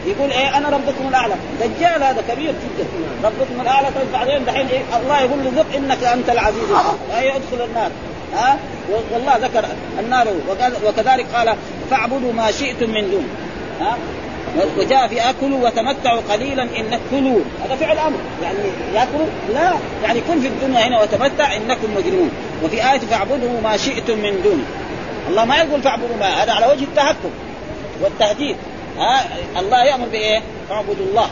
يقول 0.06 0.32
إيه 0.32 0.58
أنا 0.58 0.70
ربكم 0.70 1.08
الأعلى. 1.08 1.34
دجال 1.62 2.04
هذا 2.04 2.24
كبير 2.30 2.52
جدا. 2.52 2.88
ربكم 3.24 3.62
الأعلى. 3.62 3.88
طيب 3.88 4.12
بعدين 4.14 4.46
دحين 4.46 4.68
إيه 4.68 4.82
الله 5.02 5.22
يقول 5.22 5.44
له 5.44 5.52
ذق 5.56 5.76
إنك 5.76 6.04
أنت 6.04 6.30
العزيز. 6.30 6.70
اي 7.18 7.36
ادخل 7.36 7.66
النار. 7.70 7.92
ها؟ 8.36 8.58
والله 9.14 9.38
ذكر 9.38 9.66
النار. 10.00 10.28
وكذلك 10.86 11.26
قال 11.36 11.56
فاعبدوا 11.90 12.34
ما 12.34 12.52
شئتم 12.52 12.90
من 12.90 13.12
دون. 13.12 13.28
ها؟ 13.82 13.98
وجاء 14.78 15.08
في 15.08 15.30
آكلوا 15.30 15.66
وتمتعوا 15.66 16.22
قليلا 16.30 16.64
انك 16.64 17.00
كلوا. 17.12 17.40
هذا 17.66 17.76
فعل 17.76 17.98
أمر. 17.98 18.18
يعني 18.44 18.58
يأكلوا؟ 18.94 19.28
لا. 19.54 19.74
يعني 20.04 20.22
كن 20.22 20.40
في 20.40 20.48
الدنيا 20.48 20.88
هنا 20.88 21.02
وتمتع 21.02 21.56
إنكم 21.56 21.96
مجرمون. 21.96 22.32
وفي 22.64 22.76
آية 22.76 23.00
فاعبدوا 23.00 23.62
ما 23.64 23.78
شئتم 23.78 24.18
من 24.18 24.42
دونه 24.44 24.64
الله 25.30 25.46
ما 25.46 25.58
يقول 25.58 25.82
فاعبدوا 25.82 26.18
ما 26.20 26.44
هذا 26.44 26.52
على 26.52 26.66
وجه 26.66 26.84
التهكم 26.84 27.30
والتهديد. 28.04 28.56
ها 28.98 29.26
الله 29.60 29.84
يأمر 29.84 30.08
بإيه؟ 30.08 30.42
اعبدوا 30.72 31.06
الله. 31.06 31.30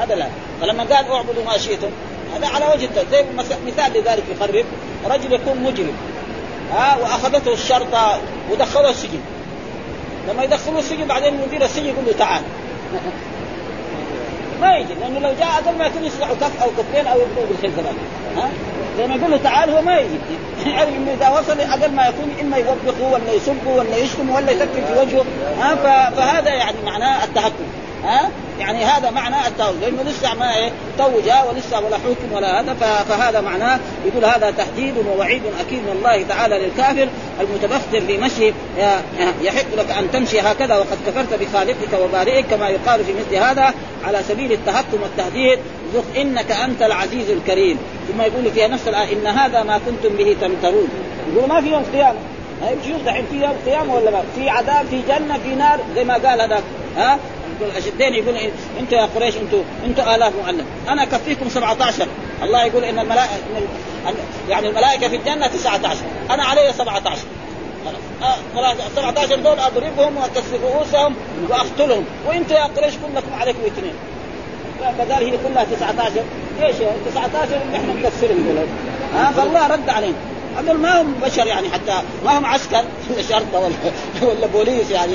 هذا 0.00 0.14
لا. 0.14 0.26
فلما 0.60 0.82
قال 0.84 1.10
اعبدوا 1.10 1.44
ما 1.44 1.58
شئتم 1.58 1.90
هذا 2.36 2.46
على 2.46 2.64
وجه 2.74 2.88
زي 3.10 3.24
مثال 3.66 3.92
لذلك 3.92 4.22
يقرب 4.36 4.64
رجل 5.04 5.32
يكون 5.32 5.56
مجرم 5.62 5.96
ها 6.72 6.96
وأخذته 6.96 7.52
الشرطة 7.52 8.20
ودخله 8.50 8.90
السجن. 8.90 9.20
لما 10.28 10.44
يدخلوه 10.44 10.78
السجن 10.78 11.06
بعدين 11.06 11.40
مدير 11.46 11.64
السجن 11.64 11.86
يقول 11.86 12.04
له 12.06 12.12
تعال. 12.12 12.42
ما 14.60 14.76
يجي 14.76 14.94
لأنه 14.94 15.18
لو 15.18 15.34
جاء 15.38 15.62
قبل 15.66 15.78
ما 15.78 15.86
يكون 15.86 16.04
يصلحوا 16.04 16.34
كف 16.34 16.62
أو 16.62 16.68
كفين 16.78 17.06
أو 17.06 17.18
يبدو 17.20 17.40
بالخزران 17.50 17.96
ها؟ 18.36 18.50
زي 18.98 19.06
ما 19.06 19.14
يقول 19.14 19.30
له 19.30 19.36
تعال 19.36 19.70
هو 19.70 19.82
ما 19.82 19.98
يجي. 19.98 20.18
يعرف 20.66 20.88
إنه 20.88 21.12
إذا 21.12 21.28
وصل 21.28 21.60
أقل 21.60 21.92
ما 21.92 22.06
يكون 22.06 22.32
إما 22.40 22.56
يوبخه 22.56 23.12
ولا 23.12 23.32
يسبه 23.32 23.70
ولا 23.76 23.96
يشتمه 23.96 24.34
ولا 24.34 24.50
يسكر 24.50 24.84
في 24.86 25.00
وجهه. 25.00 25.24
ها 25.60 25.74
فهذا 26.10 26.50
يعني 26.50 26.76
معناه 26.84 27.24
التهكم 27.24 27.64
ها؟ 28.04 28.30
يعني 28.58 28.84
هذا 28.84 29.10
معنى 29.10 29.48
التوج 29.48 29.74
لأنه 29.80 30.02
لسه 30.02 30.34
ما 30.34 30.56
إيه 30.56 30.70
توج 30.98 31.30
ولسه 31.48 31.80
ولا 31.80 31.96
حكم 31.96 32.32
ولا 32.32 32.60
هذا 32.60 32.74
فهذا 33.08 33.40
معناه 33.40 33.78
يقول 34.06 34.24
هذا 34.24 34.50
تهديد 34.50 34.94
ووعيد 34.96 35.42
أكيد 35.60 35.78
من 35.78 35.96
الله 35.96 36.24
تعالى 36.28 36.58
للكافر 36.58 37.08
المتبختر 37.40 38.00
في 38.00 38.18
مشي. 38.18 38.52
يحق 39.42 39.74
لك 39.76 39.90
أن 39.90 40.10
تمشي 40.12 40.40
هكذا 40.40 40.76
وقد 40.76 40.98
كفرت 41.06 41.40
بخالقك 41.40 42.00
وبارئك 42.02 42.46
كما 42.46 42.68
يقال 42.68 43.04
في 43.04 43.12
مثل 43.12 43.36
هذا 43.36 43.74
على 44.04 44.20
سبيل 44.28 44.52
التهكم 44.52 45.02
والتهديد. 45.02 45.58
ذق 45.94 46.20
إنك 46.20 46.50
أنت 46.50 46.82
العزيز 46.82 47.30
الكريم. 47.30 47.78
ثم 48.08 48.22
يقول 48.22 48.52
في 48.52 48.66
نفس 48.66 48.88
الآية 48.88 49.12
إن 49.12 49.26
هذا 49.26 49.62
ما 49.62 49.78
كنتم 49.78 50.16
به 50.16 50.36
تمترون. 50.40 50.88
يقول 51.36 51.48
ما 51.48 51.60
في 51.60 51.68
يوم 51.68 51.84
قيامة. 51.92 52.18
شوف 52.88 53.02
دحين 53.06 53.24
في 53.30 53.36
يوم 53.42 53.54
قيامة 53.66 53.94
ولا 53.94 54.10
ما؟ 54.10 54.22
في 54.36 54.48
عذاب 54.48 54.86
في 54.90 55.00
جنة 55.08 55.38
في 55.44 55.54
نار 55.54 55.80
زي 55.94 56.04
ما 56.04 56.14
قال 56.14 56.40
هذاك 56.40 56.62
ها؟ 56.96 57.18
الاشدين 57.60 58.14
يقول 58.14 58.36
أنتم 58.80 58.96
يا 58.96 59.08
قريش 59.14 59.36
أنتم 59.36 59.62
أنتم 59.84 60.02
آلاف 60.02 60.32
معلم 60.42 60.66
أنا 60.88 61.02
أكفيكم 61.02 61.48
17 61.48 62.06
الله 62.42 62.64
يقول 62.64 62.84
إن 62.84 62.98
الملائكه 62.98 63.32
يعني 64.48 64.68
الملائكة 64.68 65.08
في 65.08 65.16
الجنة 65.16 65.46
19 65.46 65.96
أنا 66.30 66.44
علي 66.44 66.72
17 66.72 67.18
17 68.96 69.36
دول 69.36 69.58
أضربهم 69.58 70.16
وأكسر 70.16 70.60
رؤوسهم 70.62 71.14
وأقتلهم. 71.50 72.04
وانت 72.26 72.50
يا 72.50 72.64
قريش 72.64 72.94
كلكم 72.94 73.34
عليكم 73.40 73.58
اثنين. 73.66 73.94
فبدال 74.80 75.24
هي 75.24 75.38
كلها 75.48 75.64
19 75.64 76.12
إيش 76.62 76.76
19 77.06 77.62
اللي 77.66 77.76
إحنا 77.76 77.92
نكسرهم 77.92 78.66
ها؟ 79.14 79.32
فالله 79.32 79.66
رد 79.66 79.88
عليهم. 79.88 80.14
هذول 80.58 80.78
ما 80.78 81.02
هم 81.02 81.14
بشر 81.22 81.46
يعني 81.46 81.70
حتى 81.70 82.02
ما 82.24 82.38
هم 82.38 82.46
عسكر. 82.46 82.84
ولا 83.10 83.22
شرطة 83.30 83.58
ولا 83.58 83.74
ولا 84.22 84.46
بوليس 84.46 84.90
يعني. 84.90 85.12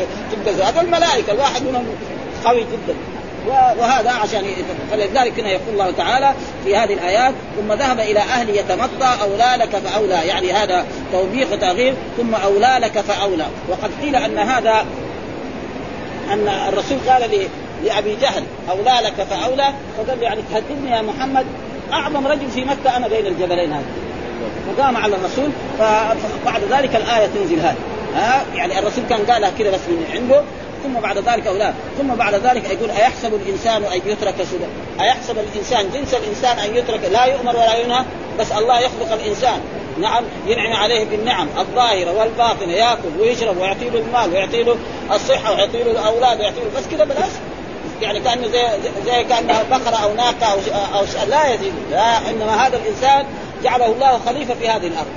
هذول 0.47 0.89
ملائكه 0.89 1.31
الواحد 1.31 1.63
منهم 1.63 1.85
قوي 2.45 2.59
جدا. 2.59 2.95
وهذا 3.79 4.11
عشان 4.11 4.43
فلذلك 4.91 5.39
هنا 5.39 5.49
يقول 5.49 5.69
الله 5.73 5.91
تعالى 5.91 6.33
في 6.65 6.75
هذه 6.75 6.93
الآيات 6.93 7.33
ثم 7.57 7.73
ذهب 7.73 7.99
إلى 7.99 8.19
اهله 8.19 8.53
يتمطى 8.53 9.17
اولى 9.21 9.63
لك 9.63 9.75
فأولى. 9.75 10.27
يعني 10.27 10.51
هذا 10.51 10.85
توبيخ 11.11 11.51
وتغيير 11.51 11.93
ثم 12.17 12.35
اولى 12.35 12.77
لك 12.79 13.01
فأولى. 13.01 13.45
وقد 13.69 13.91
قيل 14.01 14.15
أن 14.15 14.37
هذا 14.37 14.85
أن 16.31 16.47
الرسول 16.67 16.97
قال 17.09 17.49
لأبي 17.83 18.15
جهل 18.15 18.43
اولى 18.69 18.99
لك 19.03 19.27
فأولى. 19.29 19.73
فقال 19.97 20.21
يعني 20.23 20.41
تهددني 20.53 20.91
يا 20.91 21.01
محمد 21.01 21.45
أعظم 21.93 22.27
رجل 22.27 22.51
في 22.51 22.65
مكة 22.65 22.97
أنا 22.97 23.07
بين 23.07 23.25
الجبلين 23.25 23.73
هذا 23.73 23.85
فقام 24.77 24.97
على 24.97 25.15
الرسول 25.15 25.49
فبعد 25.79 26.61
ذلك 26.71 26.95
الآية 26.95 27.27
تنزل 27.27 27.59
هذه. 27.59 27.77
ها؟ 28.15 28.41
يعني 28.55 28.79
الرسول 28.79 29.03
كان 29.09 29.19
قالها 29.19 29.51
كذا 29.59 29.71
بس 29.71 29.79
من 29.87 30.05
عنده. 30.13 30.43
ثم 30.83 30.99
بعد 30.99 31.17
ذلك 31.17 31.47
أولاد 31.47 31.73
ثم 31.97 32.15
بعد 32.15 32.33
ذلك 32.33 32.69
يقول 32.69 32.89
أيحسب 32.91 33.33
الإنسان 33.33 33.83
أن 33.83 34.01
يترك 34.05 34.35
سدى؟ 34.43 34.65
أيحسب 35.01 35.37
الإنسان 35.37 35.89
جنس 35.93 36.13
الإنسان 36.13 36.59
أن 36.59 36.75
يترك 36.75 36.99
لا 37.11 37.25
يؤمر 37.25 37.55
ولا 37.55 37.75
ينهى 37.75 38.05
بس 38.39 38.51
الله 38.51 38.79
يخلق 38.79 39.13
الإنسان. 39.13 39.61
نعم 40.01 40.23
ينعم 40.47 40.73
عليه 40.73 41.05
بالنعم 41.05 41.47
الظاهرة 41.57 42.19
والباطنة 42.19 42.73
يأكل 42.73 43.19
ويشرب 43.19 43.57
ويعطي 43.57 43.89
له 43.89 43.99
المال 43.99 44.33
ويعطي 44.33 44.63
له 44.63 44.75
الصحة 45.11 45.53
ويعطي 45.53 45.83
له 45.83 45.91
الأولاد 45.91 46.39
ويعطي 46.39 46.59
له 46.59 46.79
بس 46.79 46.87
كذا 46.91 47.03
بلاش. 47.03 47.31
يعني 48.01 48.19
كأنه 48.19 48.47
زي 48.47 48.67
زي 49.05 49.23
كانها 49.23 49.63
بقرة 49.63 50.03
أو 50.03 50.13
ناقة 50.13 50.45
أو 50.45 50.59
أو 50.99 51.05
لا 51.29 51.53
يزيد. 51.53 51.73
لا 51.91 52.29
إنما 52.29 52.67
هذا 52.67 52.77
الإنسان 52.77 53.25
جعله 53.63 53.85
الله 53.85 54.19
خليفة 54.25 54.53
في 54.53 54.69
هذه 54.69 54.87
الأرض 54.87 55.07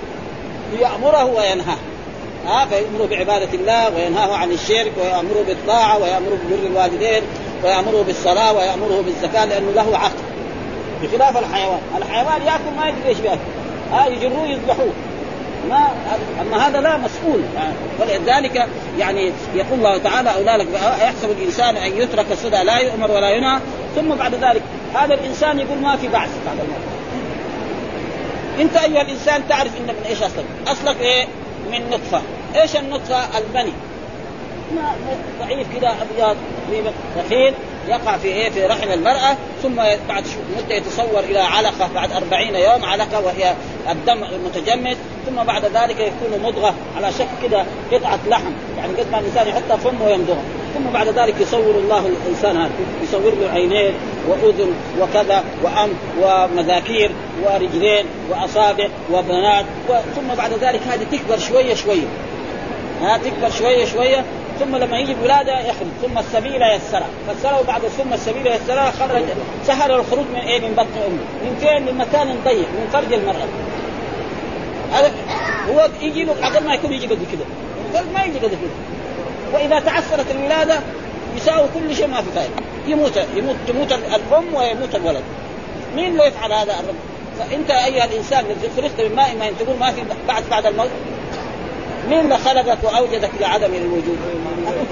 يامره 0.81 1.25
وينهاه. 1.25 1.77
ها 2.46 2.66
فيأمره 2.66 3.07
بعبادة 3.11 3.55
الله 3.55 3.94
وينهاه 3.94 4.37
عن 4.37 4.52
الشرك 4.52 4.92
ويأمره 5.02 5.44
بالطاعة 5.46 5.98
ويأمره 5.98 6.38
ببر 6.44 6.66
الوالدين 6.66 7.22
ويأمره 7.64 8.05
بالصلاة 8.07 8.52
ويأمره 8.52 9.05
بالزكاة 9.07 9.44
لأنه 9.44 9.70
له 9.70 9.98
عقل. 9.98 10.22
بخلاف 11.02 11.37
الحيوان، 11.37 11.81
الحيوان 11.98 12.42
يأكل 12.46 12.76
ما 12.76 12.88
يدري 12.88 13.09
إيش 13.09 13.18
بيأكل. 13.18 13.40
ها 13.92 14.07
يجروه 14.07 14.46
يذبحوه 14.46 14.92
ما 15.68 15.88
أما 16.40 16.68
هذا 16.68 16.81
لا 16.81 16.96
مسؤول. 16.96 17.42
ولذلك 18.00 18.66
يعني 18.98 19.33
يقول 19.55 19.78
الله 19.78 19.98
تعالى 19.98 20.35
اولئك 20.35 20.68
يحسب 20.74 21.31
الإنسان 21.31 21.76
أن 21.76 21.96
يترك 21.96 22.26
سدى 22.35 22.62
لا 22.62 22.78
يؤمر 22.78 23.11
ولا 23.11 23.31
ينهى. 23.31 23.59
ثم 23.96 24.14
بعد 24.14 24.35
ذلك 24.35 24.62
هذا 24.94 25.14
الإنسان 25.14 25.59
يقول 25.59 25.78
ما 25.78 25.96
في 25.96 26.09
بعث. 26.09 26.31
بعد 26.46 26.59
الموت 26.59 26.92
أنت 28.61 28.76
أيها 28.76 29.02
الإنسان 29.02 29.48
تعرف 29.48 29.70
ان 29.76 29.83
من 29.83 30.05
إيش 30.09 30.22
أصلك؟ 30.22 30.44
أصلك 30.66 31.00
إيه؟ 31.00 31.26
من 31.70 31.90
نطفة، 31.90 32.22
إيش 32.55 32.77
النطفة؟ 32.77 33.38
المني 33.38 33.72
ما 34.75 34.94
ضعيف 35.40 35.79
كذا 35.79 35.96
أبيض 36.03 36.37
ثقيل. 37.16 37.55
يقع 37.88 38.16
في 38.16 38.29
إيه؟ 38.29 38.51
في 38.51 38.66
رحم 38.66 38.92
المرأة. 38.92 39.37
ثم 39.62 39.77
بعد 40.09 40.25
مدة 40.57 40.75
يتصور 40.75 41.20
إلى 41.20 41.38
علقة 41.38 41.90
بعد 41.94 42.12
أربعين 42.12 42.55
يوم 42.55 42.85
علقة 42.85 43.20
وهي 43.20 43.55
الدم 43.90 44.25
المتجمد 44.25 44.96
ثم 45.27 45.45
بعد 45.45 45.65
ذلك 45.65 46.01
يكون 46.01 46.43
مضغة 46.43 46.75
على 46.97 47.13
شكل 47.13 47.49
كده 47.49 47.65
قطعة 47.93 48.19
لحم. 48.29 48.53
يعني 48.79 48.93
قد 48.93 49.07
ما 49.13 49.19
الإنسان 49.19 49.49
يحطها 49.49 49.77
فمه 49.77 50.05
ويمضغها 50.05 50.43
ثم 50.75 50.93
بعد 50.93 51.09
ذلك 51.09 51.35
يصور 51.41 51.75
الله 51.75 52.07
الإنسان 52.07 52.57
هذا. 52.57 52.71
يصور 53.03 53.35
له 53.41 53.51
عينين 53.51 53.93
وأذن 54.29 54.75
وكذا 55.01 55.45
وانف 55.63 55.97
ومذاكير 56.23 57.11
ورجلين 57.45 58.05
وأصابع 58.31 58.89
وبنات 59.13 59.65
ثم 59.89 60.35
بعد 60.37 60.53
ذلك 60.53 60.81
هذه 60.89 61.07
تكبر 61.13 61.39
شوية 61.39 61.75
شوية. 61.75 62.07
ها 63.03 63.19
تكبر 63.19 63.51
شوية 63.51 63.85
شوية. 63.85 64.25
ثم 64.61 64.77
لما 64.77 64.99
يجي 64.99 65.13
الولادة 65.13 65.61
يخرج. 65.61 65.89
ثم 66.03 66.19
السبيل 66.19 66.63
يسرها. 66.63 67.07
فسره 67.29 67.63
بعد 67.69 67.81
ثم 67.81 68.13
السبيل 68.13 68.47
يسرها 68.47 68.91
خرج 68.91 69.23
سهل 69.67 69.91
الخروج 69.91 70.27
من 70.35 70.41
إيه؟ 70.41 70.61
من 70.61 70.73
بطن 70.73 71.01
أمه. 71.07 71.25
من 71.45 71.57
فين؟ 71.61 71.87
من 71.87 71.99
مكان 71.99 72.39
ضيق 72.45 72.69
من 72.69 72.89
فرج 72.93 73.13
المرأة. 73.13 73.49
هو 75.68 75.88
يجي 76.00 76.24
له 76.24 76.33
قبل 76.33 76.66
ما 76.66 76.74
يكون 76.74 76.92
يجي 76.92 77.07
قد 77.07 77.26
كده 77.33 77.44
قبل 78.00 78.12
ما 78.12 78.24
يجي 78.24 78.38
قد 78.38 78.50
كده 78.50 78.70
وإذا 79.52 79.81
تعثرت 79.81 80.31
الولادة 80.31 80.81
يساوي 81.37 81.68
كل 81.74 81.96
شيء 81.96 82.07
ما 82.07 82.22
في 82.22 82.31
فائده 82.35 82.55
يموت 82.87 83.16
يموت 83.37 83.57
تموت 83.68 83.92
الأم 83.92 84.55
ويموت 84.55 84.94
الولد. 84.94 85.22
مين 85.96 86.12
اللي 86.12 86.26
يفعل 86.26 86.52
هذا 86.52 86.72
الرب؟ 86.81 86.94
فأنت 87.38 87.70
أيها 87.70 88.05
الإنسان 88.05 88.44
الذي 88.44 88.70
خلقت 88.76 89.00
من 89.00 89.16
ماء 89.16 89.37
ما 89.37 89.50
تقول 89.61 89.78
ما 89.81 89.90
في 89.92 90.02
بعد 90.28 90.42
بعد 90.50 90.66
الموت. 90.66 90.88
مين 92.09 92.20
اللي 92.20 92.38
خلقك 92.38 92.78
وأوجدك 92.83 93.31
لعدم 93.40 93.74
الوجود؟ 93.74 94.18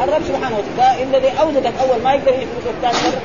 الرب 0.03 0.23
سبحانه 0.29 0.59
وتعالى. 0.59 1.03
الذي 1.03 1.29
أوجدك 1.41 1.73
أول 1.81 2.03
ما 2.03 2.15
يقدر 2.15 2.33
يخلقك 2.33 2.75
ثاني 2.83 2.99
مرة 3.05 3.21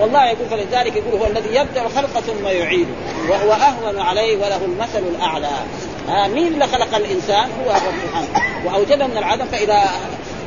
والله 0.00 0.26
يقول 0.26 0.48
فلذلك 0.50 0.96
يقول 0.96 1.20
هو 1.20 1.26
الذي 1.26 1.54
يبدأ 1.54 1.82
الخلق 1.82 2.20
ثم 2.20 2.46
يعيده 2.46 2.90
وهو 3.28 3.52
أهون 3.52 3.98
عليه 3.98 4.36
وله 4.36 4.64
المثل 4.64 5.02
الأعلى. 5.16 5.48
آه 6.10 6.28
مين 6.28 6.46
اللي 6.46 6.66
خلق 6.66 6.96
الإنسان 6.96 7.48
هو 7.64 7.70
الرب 7.70 7.94
سبحانه 8.06 8.28
واوجده 8.66 9.06
من 9.06 9.16
العدم 9.16 9.44
فإذا 9.44 9.82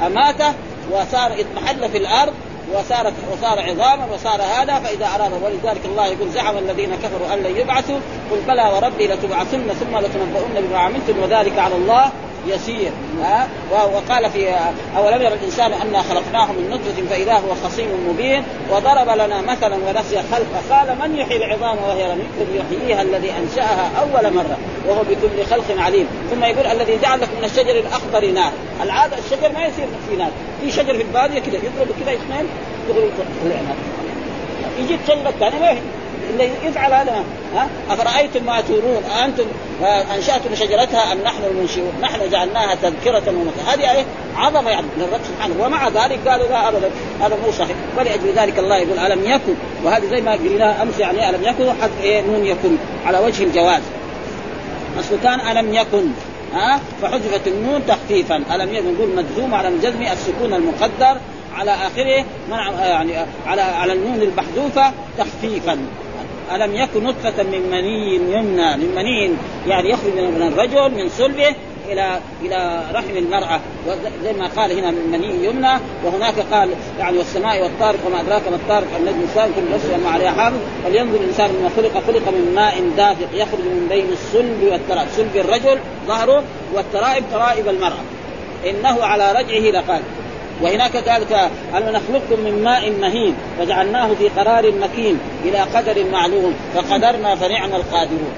أماته 0.06 0.54
وصار 0.92 1.34
اضمحل 1.34 1.90
في 1.90 1.98
الأرض 1.98 2.34
وصارت 2.74 3.14
وصار 3.32 3.60
عظاما 3.60 4.06
وصار 4.14 4.42
هذا 4.42 4.80
فإذا 4.80 5.06
أراد 5.16 5.32
ولذلك 5.44 5.86
الله 5.86 6.08
يقول 6.08 6.30
زعم 6.30 6.58
الذين 6.58 6.96
كفروا 6.96 7.34
أن 7.34 7.40
لن 7.40 7.58
يبعثوا. 7.58 8.00
قل 8.32 8.38
بلى 8.48 8.72
وربي 8.76 9.08
لتبعثن 9.08 9.68
ثم 9.80 9.98
لتنبؤن 9.98 10.68
بما 10.68 10.78
عملتم 10.80 11.24
وذلك 11.24 11.60
على 11.60 11.76
الله 11.76 12.12
يسير 12.48 12.92
ها؟ 13.22 13.48
وقال 13.72 14.30
في 14.30 14.56
أولم 14.98 15.22
يرى 15.22 15.34
الإنسان 15.34 15.74
أنا 15.74 16.02
خلقناه 16.02 16.52
من 16.52 16.70
نطفة 16.70 17.10
فإذا 17.10 17.34
هو 17.34 17.56
خصيم 17.64 17.88
مبين 18.10 18.44
وضرب 18.72 19.10
لنا 19.10 19.42
مثلا 19.42 19.76
ونسي 19.76 20.22
خلقه 20.32 20.78
قال 20.78 20.98
من 21.00 21.16
يحيي 21.16 21.38
العظام 21.38 21.78
وهي 21.88 22.12
رميم؟ 22.12 22.28
يحييها 22.54 23.02
الذي 23.02 23.32
أنشأها 23.32 23.92
أول 24.00 24.34
مرة 24.34 24.58
وهو 24.88 25.02
بكل 25.04 25.46
خلق 25.50 25.82
عليم. 25.82 26.08
ثم 26.32 26.44
يقول 26.44 26.68
الذي 26.68 26.98
جعل 26.98 27.22
لكم 27.22 27.38
من 27.40 27.44
الشجر 27.44 27.80
الأخضر 27.80 28.32
نار. 28.32 28.52
العادة 28.84 29.18
الشجر 29.18 29.52
ما 29.54 29.66
يصير 29.66 29.88
في 30.10 30.16
نار. 30.16 30.32
في 30.62 30.72
شجر 30.72 30.94
في 30.94 31.02
البادية 31.02 31.40
كذا 31.40 31.56
يضرب 31.56 31.88
كذا 32.00 32.14
اثنين 32.14 32.48
يغلي 32.90 33.10
يجي 34.80 34.96
الشجره 34.96 35.30
الثانية 35.30 35.60
ما 35.60 35.78
اللي 36.30 36.50
يفعل 36.64 36.94
هذا 36.94 37.24
ها؟ 37.56 37.68
أفرأيتم 37.90 38.46
ما 38.46 38.62
تورون؟ 38.62 39.04
اانتم 39.04 39.44
أنشأتم 40.16 40.56
شجرتها 40.56 41.14
أم 41.14 41.18
نحن 41.22 41.44
المنشئون؟ 41.44 41.92
نحن 42.02 42.30
جعلناها 42.30 42.76
تذكرة 42.76 43.24
ومتى 43.28 43.62
هذه 43.68 43.92
إيه 43.92 44.06
عظمة 44.36 44.70
يعني 44.70 44.86
من 44.98 45.04
الرب 45.04 45.22
سبحانه. 45.24 45.66
ومع 45.66 45.88
ذلك 45.88 46.28
قالوا 46.28 46.48
لا 46.48 46.70
أبدا 46.70 46.90
هذا 47.22 47.38
مو 47.46 47.52
صحيح. 47.52 47.76
ولأجل 47.98 48.34
ذلك 48.36 48.60
الله 48.60 48.78
يقول 48.78 49.00
ألم 49.00 49.26
يكن؟ 49.26 49.54
وهذه 49.84 50.06
زي 50.06 50.22
ما 50.22 50.32
قلناها 50.32 50.84
أمس 50.84 51.00
يعني 51.00 51.30
ألم 51.30 51.44
يكن؟ 51.44 51.82
حذف 51.82 52.02
إيه 52.04 52.22
نون 52.22 52.46
يكن 52.46 52.76
على 53.06 53.20
وجه 53.20 53.44
الجواز. 53.44 53.82
اصله 55.00 55.18
كان 55.24 55.58
ألم 55.58 55.74
يكن 55.74 56.08
ها؟ 56.54 56.80
فحذفت 57.02 57.48
النون 57.48 57.82
تخفيفا. 57.88 58.36
ألم 58.36 58.74
يكن؟ 58.74 58.94
نقول 58.94 59.10
مجزوم 59.16 59.56
على 59.56 59.68
الجزم 59.68 60.02
السكون 60.02 60.54
المقدر 60.54 61.18
على 61.56 61.72
آخره 61.72 62.26
يعني 62.80 63.14
على 63.48 63.62
على 63.62 63.94
النون 63.94 64.22
المحذوفة 64.22 64.92
تخفيفا. 65.18 65.78
ألم 66.56 66.76
يكن 66.76 67.04
نطفة 67.04 67.44
من 67.44 67.70
مني 67.72 68.16
يمنى 68.16 68.78
من 68.78 68.96
مني 68.96 69.32
يعني 69.68 69.90
يخرج 69.90 70.14
من 70.14 70.42
الرجل 70.48 70.92
من 70.92 71.10
صلبه 71.10 71.56
إلى 71.90 72.20
إلى 72.42 72.82
رحم 72.94 73.18
المرأة. 73.18 73.60
زي 74.24 74.34
ما 74.34 74.48
قال 74.48 74.72
هنا 74.72 74.92
من 74.92 75.12
مني 75.12 75.46
يمنى 75.46 75.80
وهناك 76.06 76.40
قال 76.52 76.70
يعني 77.00 77.18
والسماء 77.18 77.64
والطارق 77.64 78.00
وما 78.08 78.22
أدراك 78.22 78.48
ما 78.48 78.56
الطارق 78.56 78.88
النجم 78.98 79.22
الثاني 79.22 79.52
كل 79.54 79.74
نفس 79.74 79.86
ما 80.04 80.10
عليها 80.10 80.32
حافظ. 80.32 80.58
فلينظر 80.84 81.18
الإنسان 81.18 81.50
مما 81.52 81.70
خلق 81.70 82.04
خلق 82.08 82.30
من 82.30 82.52
ماء 82.56 82.84
دافق 82.98 83.28
يخرج 83.34 83.60
من 83.60 83.88
بين 83.90 84.06
الصلب 84.12 84.64
والترائب. 84.72 85.10
صلب 85.10 85.36
الرجل 85.36 85.80
ظهره 86.08 86.44
والترائب 86.74 87.24
ترائب 87.32 87.68
المرأة. 87.68 88.04
إنه 88.70 89.04
على 89.04 89.32
رجعه 89.32 89.82
لقادر. 89.82 90.23
وهناك 90.62 90.96
ذلك 90.96 91.34
أن 91.78 91.92
نخلقكم 91.92 92.44
من 92.44 92.64
ماء 92.64 92.92
مهين 92.92 93.36
فجعلناه 93.60 94.14
في 94.14 94.30
قرار 94.30 94.72
مكين 94.72 95.20
إلى 95.46 95.58
قدر 95.60 96.06
معلوم 96.12 96.54
فقدرنا 96.76 97.36
فنعم 97.36 97.70
القادرون 97.76 98.34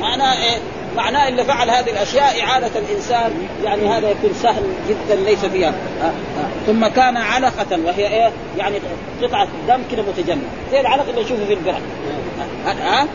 معناه 0.00 0.42
إيه؟ 0.42 0.58
معناه 0.96 1.28
اللي 1.28 1.44
فعل 1.44 1.70
هذه 1.70 1.90
الأشياء 1.90 2.42
إعادة 2.44 2.70
الإنسان 2.76 3.32
يعني 3.64 3.88
هذا 3.88 4.10
يكون 4.10 4.30
سهل 4.42 4.62
جدا 4.88 5.16
ليس 5.16 5.44
فيها 5.44 5.68
آه، 5.68 6.04
آه. 6.04 6.66
ثم 6.66 6.86
كان 6.86 7.16
علقة 7.16 7.78
وهي 7.84 8.06
إيه؟ 8.06 8.30
يعني 8.58 8.76
قطعة 9.22 9.48
دم 9.68 9.82
كده 9.92 10.02
متجمد 10.02 10.48
زي 10.72 10.80
العلق 10.80 11.08
اللي 11.08 11.22
نشوفه 11.22 11.44
في 11.44 11.52
البرع 11.52 11.78
ها 12.66 13.02
أه؟ 13.02 13.06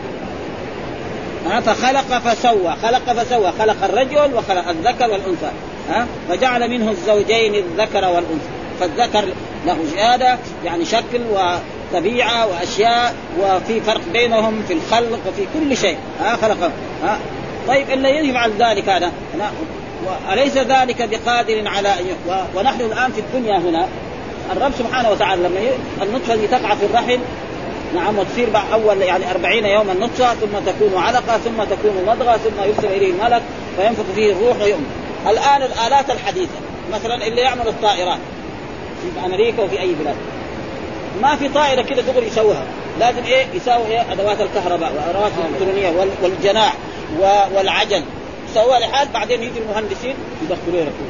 فخلق 1.60 2.18
فسوى 2.18 2.76
خلق 2.82 3.12
فسوى 3.12 3.52
خلق 3.58 3.84
الرجل 3.84 4.34
وخلق 4.34 4.68
الذكر 4.68 5.10
والأنثى 5.10 5.50
ها؟ 5.88 6.06
فجعل 6.28 6.70
منه 6.70 6.90
الزوجين 6.90 7.54
الذكر 7.54 8.04
والأنثى. 8.04 8.48
فالذكر 8.80 9.24
له 9.66 9.76
زيادة 9.94 10.38
يعني 10.64 10.84
شكل 10.84 11.20
وطبيعة 11.32 12.46
وأشياء 12.46 13.14
وفي 13.40 13.80
فرق 13.80 14.00
بينهم 14.12 14.62
في 14.68 14.74
الخلق 14.74 15.18
وفي 15.28 15.46
كل 15.54 15.76
شيء. 15.76 15.96
ها؟ 16.20 16.36
خلق 16.36 16.70
ها؟ 17.04 17.18
طيب 17.68 17.90
إلا 17.90 18.08
يفعل 18.08 18.52
ذلك 18.58 18.88
هذا. 18.88 19.12
أليس 20.32 20.56
ذلك 20.56 21.08
بقادر 21.08 21.68
على 21.68 21.88
أن 21.88 22.06
ونحن 22.56 22.80
الآن 22.80 23.12
في 23.12 23.20
الدنيا 23.20 23.58
هنا 23.58 23.88
الرب 24.52 24.72
سبحانه 24.78 25.10
وتعالى 25.10 25.42
لما 25.42 25.60
النطفة 26.02 26.34
دي 26.34 26.46
تقع 26.46 26.74
في 26.74 26.86
الرحم 26.86 27.18
نعم 27.94 28.18
وتصير 28.18 28.50
بعد 28.50 28.72
أول 28.72 29.02
يعني 29.02 29.30
أربعين 29.30 29.66
يوما 29.66 29.94
نطفة 29.94 30.34
ثم 30.34 30.58
تكون 30.66 31.02
علقة 31.02 31.38
ثم 31.38 31.64
تكون 31.64 32.04
مضغة 32.06 32.36
ثم 32.36 32.62
يرسل 32.68 32.86
إليه 32.86 33.12
الملك 33.12 33.42
فينفخ 33.76 34.04
فيه 34.14 34.32
الروح 34.32 34.62
ويؤمن. 34.62 34.86
الآن 35.26 35.62
الآلات 35.62 36.10
الحديثة 36.10 36.54
مثلا 36.92 37.26
اللي 37.26 37.40
يعمل 37.40 37.68
الطائرات 37.68 38.18
في 39.02 39.26
أمريكا 39.26 39.62
وفي 39.62 39.80
أي 39.80 39.94
بلاد. 39.94 40.16
ما 41.22 41.36
في 41.36 41.48
طائرة 41.48 41.82
كده 41.82 42.02
دغري 42.02 42.26
يسويها 42.26 42.64
لازم 43.00 43.24
إيه؟ 43.24 43.46
يساوي 43.54 43.86
إيه؟ 43.86 44.12
أدوات 44.12 44.40
الكهرباء 44.40 44.92
وأدوات 44.92 45.32
الإلكترونية 45.38 46.06
والجناح 46.22 46.74
والعجل. 47.54 48.04
سووها 48.54 48.78
لحال 48.78 49.08
بعدين 49.08 49.42
يجي 49.42 49.58
المهندسين 49.58 50.14
يدخلوها. 50.42 50.84
لكم 50.84 51.04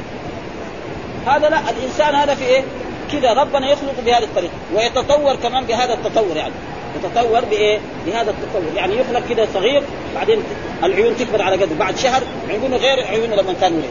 هذا 1.27 1.49
لا 1.49 1.59
الإنسان 1.69 2.15
هذا 2.15 2.35
في 2.35 2.45
إيه؟ 2.45 2.63
كذا 3.11 3.33
ربنا 3.33 3.71
يخلق 3.71 3.93
بهذه 4.05 4.23
الطريقة 4.23 4.53
ويتطور 4.75 5.35
كمان 5.35 5.65
بهذا 5.65 5.93
التطور 5.93 6.37
يعني. 6.37 6.53
يتطور 6.95 7.45
بإيه؟ 7.45 7.79
بهذا 8.05 8.31
التطور. 8.31 8.61
يعني 8.75 8.93
يخلق 8.97 9.21
كذا 9.29 9.47
صغير 9.53 9.83
بعدين 10.15 10.43
العيون 10.83 11.17
تكبر 11.17 11.41
على 11.41 11.55
قده. 11.55 11.75
بعد 11.79 11.97
شهر 11.97 12.23
عيونه 12.49 12.77
غير 12.77 13.07
عيونه 13.07 13.35
لما 13.35 13.53
كان 13.61 13.73
ولد 13.73 13.85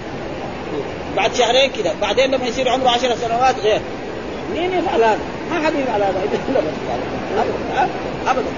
بعد 1.16 1.34
شهرين 1.34 1.70
كذا 1.70 1.94
بعدين 2.02 2.30
لما 2.30 2.46
يصير 2.46 2.68
عمره 2.68 2.88
عشر 2.88 3.16
سنوات 3.16 3.58
غير. 3.58 3.80
مين 4.54 4.72
يفعل 4.72 5.02
هذا؟ 5.02 5.18
ما 5.50 5.66
حد 5.66 5.74
يفعل 5.74 6.02
هذا. 6.02 6.22
ابدا. 7.38 7.92
ابدا 8.26 8.48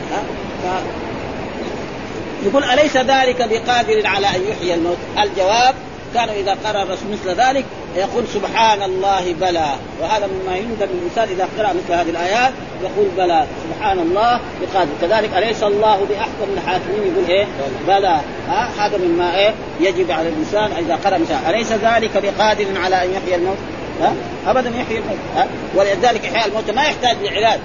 يقول 2.46 2.64
أليس 2.64 2.96
ذلك 2.96 3.48
بقادر 3.50 4.06
على 4.06 4.26
أن 4.26 4.42
يحيي 4.48 4.74
الموت؟ 4.74 4.96
الجواب 5.22 5.74
كانوا 6.14 6.34
إذا 6.34 6.56
قرأ 6.64 6.82
الرسول 6.82 7.08
مثل 7.12 7.40
ذلك 7.40 7.64
يقول 7.96 8.24
سبحان 8.34 8.82
الله 8.82 9.34
بلى. 9.40 9.66
وهذا 10.00 10.26
مما 10.26 10.56
يندب 10.56 10.88
الإنسان 10.94 11.28
إذا 11.28 11.48
قرأ 11.58 11.72
مثل 11.72 11.92
هذه 11.94 12.10
الآيات 12.10 12.52
يقول 12.82 13.08
بلى. 13.16 13.46
سبحان 13.68 13.98
الله 13.98 14.40
بقادر 14.62 14.90
كذلك 15.00 15.36
أليس 15.36 15.62
الله 15.62 15.96
بأحكم 16.08 16.52
الحاكمين؟ 16.56 17.12
يقول 17.12 17.30
إيه؟ 17.30 17.46
بلى. 17.86 18.20
ها؟ 18.48 18.68
هذا 18.78 18.98
مما 18.98 19.38
إيه؟ 19.38 19.54
يجب 19.80 20.10
على 20.10 20.28
الإنسان 20.28 20.84
إذا 20.84 20.98
قرأ 21.04 21.18
مثل 21.18 21.34
أليس 21.48 21.72
ذلك 21.72 22.10
بقادر 22.16 22.66
على 22.80 23.04
أن 23.04 23.10
يحيي 23.10 23.34
الموت؟ 23.34 23.56
ها؟ 24.00 24.12
ابدا 24.46 24.70
يحيي 24.70 24.98
الموت. 24.98 25.18
ها؟ 25.36 25.46
ولذلك 25.74 26.24
إحياء 26.24 26.48
الموت 26.48 26.70
ما 26.70 26.82
يحتاج 26.82 27.16
لعلاج. 27.22 27.60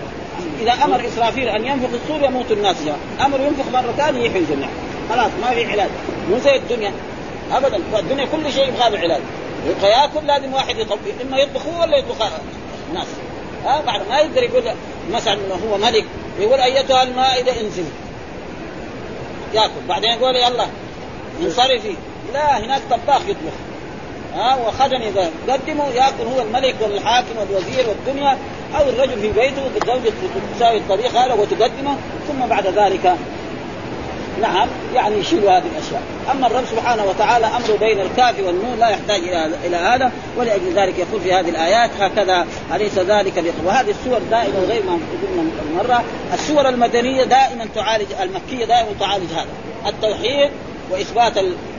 إذا 0.61 0.73
أمر 0.85 1.05
إسرافيل 1.07 1.47
أن 1.47 1.65
ينفخ 1.65 1.89
الصور 2.03 2.23
يموت 2.23 2.51
الناس. 2.51 2.75
جميعا 2.81 2.97
أمر 3.25 3.39
ينفخ 3.39 3.71
مرة 3.73 3.93
ثانية 3.97 4.25
يحيي 4.25 4.41
الجميع 4.41 4.67
خلاص 5.09 5.31
ما 5.41 5.49
في 5.49 5.65
علاج. 5.65 5.89
مو 6.29 6.37
زي 6.37 6.55
الدنيا. 6.55 6.91
ابدا. 7.51 7.79
الدنيا 7.99 8.25
كل 8.25 8.53
شيء 8.53 8.67
يبغى 8.67 8.89
له 8.89 8.99
علاج. 8.99 9.21
يبغى 9.67 9.89
ياكل 9.89 10.27
لازم 10.27 10.53
واحد 10.53 10.77
يطبخ 10.77 10.99
إما 11.21 11.37
يطبخ 11.37 11.65
هو 11.65 11.81
ولا 11.81 11.97
يطبخ 11.97 12.27
الناس 12.89 13.07
ها 13.65 13.81
بعد 13.81 14.01
ما 14.09 14.19
يقدر 14.19 14.43
يقول 14.43 14.63
مثلا 15.11 15.37
هو 15.69 15.77
ملك 15.77 16.05
يقول 16.39 16.59
أيتها 16.59 17.03
المائدة 17.03 17.61
انزلي 17.61 17.85
ياكل. 19.53 19.87
بعدين 19.89 20.09
يقول 20.09 20.35
يلا 20.35 20.65
انصرفي. 21.41 21.95
لا 22.33 22.59
هناك 22.59 22.81
طباخ 22.89 23.21
يطبخ. 23.21 23.53
ها 24.35 24.55
وخدم 24.55 25.01
إذا 25.01 25.31
قدموا 25.49 25.91
ياكل 25.91 26.23
هو 26.35 26.41
الملك 26.41 26.75
والحاكم 26.81 27.37
والوزير 27.39 27.89
والدنيا 27.89 28.37
أو 28.75 28.89
الرجل 28.89 29.21
في 29.21 29.31
بيته 29.31 29.61
بالزوجة 29.73 30.13
تساوي 30.55 30.77
الطبيخ 30.77 31.15
هذا 31.15 31.33
وتقدمه 31.33 31.97
ثم 32.27 32.47
بعد 32.47 32.67
ذلك 32.67 33.15
نعم 34.41 34.67
يعني 34.95 35.17
يشيلوا 35.17 35.52
هذه 35.52 35.63
الأشياء، 35.75 36.02
أما 36.32 36.47
الرب 36.47 36.65
سبحانه 36.71 37.06
وتعالى 37.06 37.45
امره 37.45 37.78
بين 37.80 37.99
الكاف 37.99 38.39
والنون 38.39 38.80
لا 38.80 38.89
يحتاج 38.89 39.21
إلى 39.21 39.49
إلى 39.65 39.78
هذا 39.78 40.12
ولأجل 40.38 40.73
ذلك 40.75 40.99
يقول 40.99 41.21
في 41.21 41.34
هذه 41.34 41.49
الآيات 41.49 41.89
هكذا 41.99 42.47
أليس 42.75 42.99
ذلك 42.99 43.43
وهذه 43.65 43.89
السور 43.89 44.19
دائما 44.32 44.60
غير 44.60 44.84
ما 44.84 44.91
قلنا 44.91 45.84
مره، 45.84 46.04
السور 46.34 46.69
المدنية 46.69 47.23
دائما 47.23 47.67
تعالج 47.75 48.08
المكية 48.21 48.65
دائما 48.65 48.89
تعالج 48.99 49.32
هذا، 49.34 49.89
التوحيد 49.89 50.49
وإثبات 50.91 51.34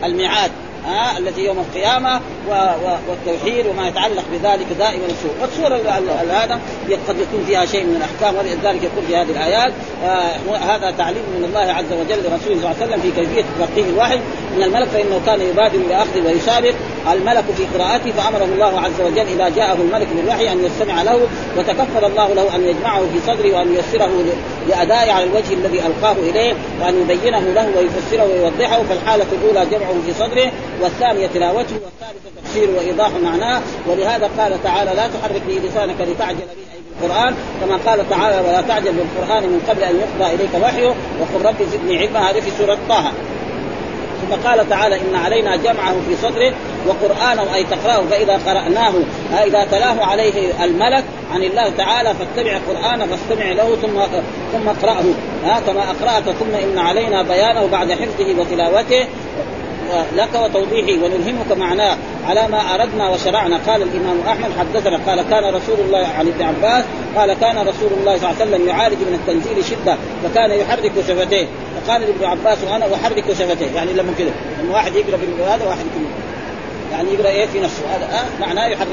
الميعاد. 0.04 0.50
ها 0.86 1.18
التي 1.18 1.44
يوم 1.44 1.58
القيامة 1.58 2.20
و... 2.48 2.52
و... 2.52 2.96
والتوحيد 3.08 3.66
وما 3.66 3.88
يتعلق 3.88 4.24
بذلك 4.32 4.66
دائما 4.78 5.06
السور، 5.06 5.30
والسوره 5.40 5.90
هذا 6.30 6.60
قد 7.08 7.16
يكون 7.18 7.44
فيها 7.46 7.64
شيء 7.64 7.84
من 7.84 7.96
الأحكام 7.96 8.38
ولذلك 8.38 8.82
يقول 8.82 9.04
في 9.08 9.16
هذه 9.16 9.30
الآيات 9.30 9.72
آه 10.04 10.56
هذا 10.56 10.90
تعليم 10.90 11.22
من 11.38 11.44
الله 11.44 11.72
عز 11.72 11.92
وجل 11.92 12.18
لرسوله 12.18 12.40
صلى 12.40 12.56
الله 12.56 12.76
عليه 12.80 12.86
وسلم 12.86 13.00
في 13.00 13.10
كيفية 13.20 13.44
تلقيه 13.58 13.90
الوحي. 13.90 14.20
من 14.56 14.62
الملك 14.62 14.88
فإنه 14.88 15.20
كان 15.26 15.40
يبادر 15.40 15.78
باخذ 15.88 16.26
ويسابق 16.26 16.74
الملك 17.12 17.44
في 17.56 17.78
قراءته 17.78 18.12
فأمره 18.12 18.44
الله 18.44 18.80
عز 18.80 19.00
وجل 19.00 19.26
إذا 19.28 19.48
جاءه 19.48 19.74
الملك 19.74 20.08
بالوحي 20.16 20.52
أن 20.52 20.64
يستمع 20.64 21.02
له 21.02 21.20
وتكفل 21.58 22.04
الله 22.04 22.34
له 22.34 22.56
أن 22.56 22.64
يجمعه 22.64 23.00
في 23.00 23.20
صدره 23.26 23.56
وأن 23.56 23.74
ييسره 23.74 24.10
لأدائه 24.68 25.12
على 25.12 25.24
الوجه 25.24 25.52
الذي 25.52 25.80
ألقاه 25.86 26.12
إليه 26.12 26.54
وأن 26.80 27.00
يبينه 27.02 27.40
له 27.40 27.70
ويفسره 27.76 28.24
ويوضحه. 28.24 28.82
فالحالة 28.82 29.26
الأولى 29.32 29.70
جمعه 29.70 29.94
في 30.06 30.12
صدره 30.12 30.52
والثانية 30.82 31.26
تلاوته 31.26 31.74
والثالثة 31.74 32.40
تفسيره 32.44 32.76
وإيضاح 32.76 33.10
معناه. 33.22 33.60
ولهذا 33.86 34.30
قال 34.38 34.62
تعالى 34.62 34.90
لا 34.90 35.08
تحرك 35.08 35.42
به 35.48 35.68
لسانك 35.68 36.00
لتعجل 36.00 36.38
به 36.38 36.44
أي 36.74 36.80
بالقرآن. 37.00 37.34
كما 37.60 37.76
قال 37.86 38.10
تعالى 38.10 38.48
ولا 38.48 38.60
تعجل 38.60 38.92
بالقرآن 38.92 39.42
من 39.42 39.60
قبل 39.68 39.82
أن 39.82 39.96
يقضى 39.96 40.34
إليك 40.34 40.50
وحيه. 40.62 40.88
وقل 40.88 41.44
رب 41.44 41.62
زدني 41.72 41.98
علما 41.98 42.30
هذه 42.30 42.40
في 42.40 42.50
سورة 42.58 42.78
طه. 42.88 43.12
ثم 44.20 44.48
قال 44.48 44.68
تعالى 44.68 44.94
إن 44.94 45.14
علينا 45.14 45.56
جمعه 45.56 45.92
في 46.08 46.16
صدره 46.22 46.52
وقرآنه 46.86 47.54
أي 47.54 47.64
تقرأه 47.64 48.02
فإذا 48.10 48.40
قرأناه 48.46 48.92
اذا 49.46 49.64
تلاه 49.64 50.04
عليه 50.04 50.64
الملك 50.64 51.04
عن 51.32 51.42
الله 51.42 51.68
تعالى 51.78 52.14
فاتبع 52.14 52.58
قرآنه 52.68 53.06
فاستمع 53.06 53.52
له 53.52 53.76
ثم 53.76 54.00
ثم 54.52 54.68
اقرأه. 54.68 55.04
ها 55.44 55.60
كما 55.66 55.82
أقرأت 55.90 56.24
ثم 56.24 56.54
إن 56.54 56.78
علينا 56.78 57.22
بيانه 57.22 57.66
بعد 57.66 57.92
حفظه 57.92 58.40
وتلاوته. 58.40 59.06
لك 60.16 60.34
وتوضيحه 60.34 61.04
ونلهمك 61.04 61.58
معناه 61.58 61.96
على 62.28 62.48
ما 62.48 62.74
أردنا 62.74 63.08
وشرعنا. 63.08 63.60
قال 63.66 63.82
الإمام 63.82 64.20
أحمد 64.28 64.50
حدثنا 64.58 65.00
قال 65.06 65.22
كان 65.30 65.54
رسول 65.54 65.76
الله 65.86 66.06
عن 66.06 66.28
ابن 66.28 66.42
عباس 66.42 66.84
قال 67.16 67.32
كان 67.32 67.56
رسول 67.58 67.90
الله 68.00 68.18
صلى 68.18 68.30
الله 68.30 68.40
عليه 68.40 68.50
وسلم 68.50 68.68
يعالج 68.68 68.98
من 68.98 69.14
التنزيل 69.14 69.64
شدة 69.64 69.96
فكان 70.24 70.50
يحرك 70.50 70.92
شفتيه. 71.08 71.46
فقال 71.86 72.00
لابن 72.00 72.24
عباس 72.24 72.58
وأنا 72.64 72.94
أحرك 72.94 73.24
شفتيه. 73.32 73.70
يعني 73.74 73.92
لما 73.92 74.12
كذا 74.18 74.32
لما 74.62 74.74
واحد 74.74 74.94
يقرأ 74.94 75.18
هذا 75.54 75.66
واحد 75.66 75.78
يقرأ. 75.78 76.19
يعني 76.92 77.14
يقرأ 77.14 77.28
إيه 77.28 77.46
في 77.46 77.60
نفسه. 77.60 77.82
هذا 77.96 78.04
آه 78.04 78.40
معناه 78.40 78.66
يحرك 78.66 78.88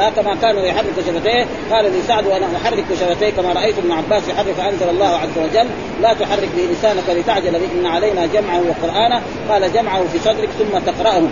آه 0.00 0.10
كما 0.10 0.34
كان 0.34 0.58
يحرك 0.58 0.94
شفتيه. 1.06 1.46
قال 1.72 1.84
لي 1.84 2.02
سعد 2.08 2.26
وأنا 2.26 2.46
أحرك 2.56 2.84
شفتيه 3.00 3.30
كما 3.30 3.52
رأيت 3.52 3.78
ابن 3.78 3.92
عباس 3.92 4.28
يحرك 4.28 4.54
فانزل 4.54 4.88
الله 4.88 5.06
عز 5.06 5.38
وجل. 5.38 5.68
لا 6.02 6.12
تحرك 6.12 6.48
به 6.56 6.62
لسانك 6.72 7.08
لتعجل 7.08 7.52
به. 7.52 7.80
إن 7.80 7.86
علينا 7.86 8.26
جمعه 8.26 8.60
وقرآنه. 8.68 9.22
قال 9.50 9.72
جمعه 9.72 10.04
في 10.12 10.18
صدرك 10.18 10.48
ثم 10.58 10.78
تقرأه. 10.78 11.22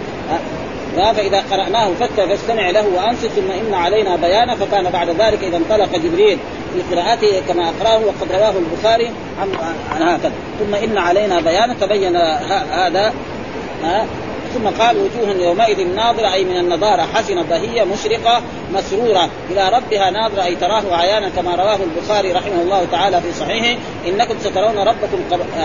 فإذا 0.96 1.42
قرأناه 1.51 1.90
فت 2.01 2.20
فاستمع 2.20 2.70
له 2.70 2.87
وأنصت 2.96 3.27
ثم 3.27 3.51
إن 3.51 3.75
علينا 3.75 4.16
بيانه. 4.16 4.55
فكان 4.55 4.90
بعد 4.90 5.09
ذلك 5.09 5.44
إذا 5.44 5.57
انطلق 5.57 5.96
جبريل 5.96 6.38
في 6.75 6.94
قراءته 6.96 7.42
كما 7.48 7.68
أقرأه. 7.68 7.98
وقد 7.98 8.33
رواه 8.33 8.55
البخاري 8.59 9.11
عن, 9.40 10.09
هكذا. 10.09 10.33
ثم 10.61 10.75
إن 10.75 10.98
علينا 10.98 11.40
بيانه. 11.40 11.75
تبين 11.81 12.16
هذا 12.70 13.12
ثم 14.54 14.68
قال 14.68 14.96
وجوه 14.96 15.36
يومئذ 15.36 15.86
ناظرة 15.94 16.32
أي 16.32 16.44
من 16.44 16.56
النضارة 16.56 17.02
حسنة 17.02 17.42
بهية 17.42 17.84
مشرقة. 17.84 18.42
مسرورة 18.72 19.28
إلى 19.50 19.68
ربها 19.68 20.11
ناظرة 20.11 20.44
أي 20.44 20.56
تراه 20.56 20.82
عيانا 20.96 21.28
كما 21.28 21.54
رواه 21.54 21.78
البخاري 21.82 22.32
رحمه 22.32 22.62
الله 22.62 22.87
تعالى 22.92 23.20
في 23.20 23.32
صحيحه 23.32 23.80
إنكم 24.06 24.35
سترون 24.40 24.78
ربكم 24.78 25.18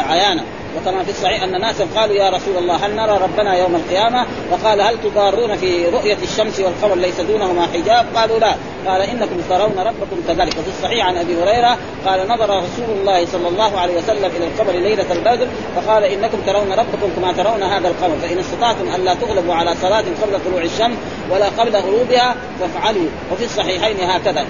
عيانا 0.10 0.44
وكما 0.78 1.04
في 1.04 1.10
الصحيح 1.10 1.44
أن 1.44 1.62
ناسا 1.62 1.88
قالوا 1.96 2.16
يا 2.16 2.30
رسول 2.30 2.58
الله 2.58 2.76
هل 2.76 2.96
نرى 2.96 3.20
ربنا 3.24 3.58
يوم 3.58 3.76
القيامة؟ 3.76 4.26
وقال 4.52 4.82
هل 4.82 4.98
تضارون 5.04 5.56
في 5.58 5.86
رؤية 5.86 6.18
الشمس 6.24 6.60
والقمر 6.60 6.96
ليس 6.96 7.22
دونهما 7.22 7.68
حجاب؟ 7.74 8.06
قالوا 8.16 8.40
لا، 8.40 8.56
قال 8.88 9.02
إنكم 9.02 9.42
ترون 9.50 9.76
ربكم 9.78 10.22
كذلك، 10.28 10.58
وفي 10.60 10.68
الصحيح 10.68 11.06
عن 11.06 11.18
أبي 11.18 11.44
هريرة 11.44 11.78
قال 12.06 12.28
نظر 12.28 12.50
رسول 12.50 12.98
الله 13.00 13.26
صلى 13.26 13.48
الله 13.48 13.80
عليه 13.80 13.98
وسلم 13.98 14.32
إلى 14.38 14.48
القمر 14.48 14.72
ليلة 14.72 15.06
البدر 15.12 15.48
فقال 15.76 16.04
إنكم 16.04 16.38
ترون 16.48 16.72
ربكم 16.72 17.10
كما 17.16 17.34
ترون 17.34 17.64
هذا 17.64 17.88
القمر، 17.88 18.16
فإن 18.22 18.40
استطعتم 18.40 18.96
ألا 18.96 19.14
تغلبوا 19.14 19.54
على 19.54 19.74
صلاة 19.82 20.04
قبل 20.24 20.40
طلوع 20.46 20.62
الشمس 20.62 20.98
ولا 21.32 21.46
قبل 21.46 21.76
غروبها 21.76 22.36
فافعلوا، 22.60 22.97
وفي 23.32 23.46
الصحيحين 23.46 24.10
هكذا، 24.10 24.46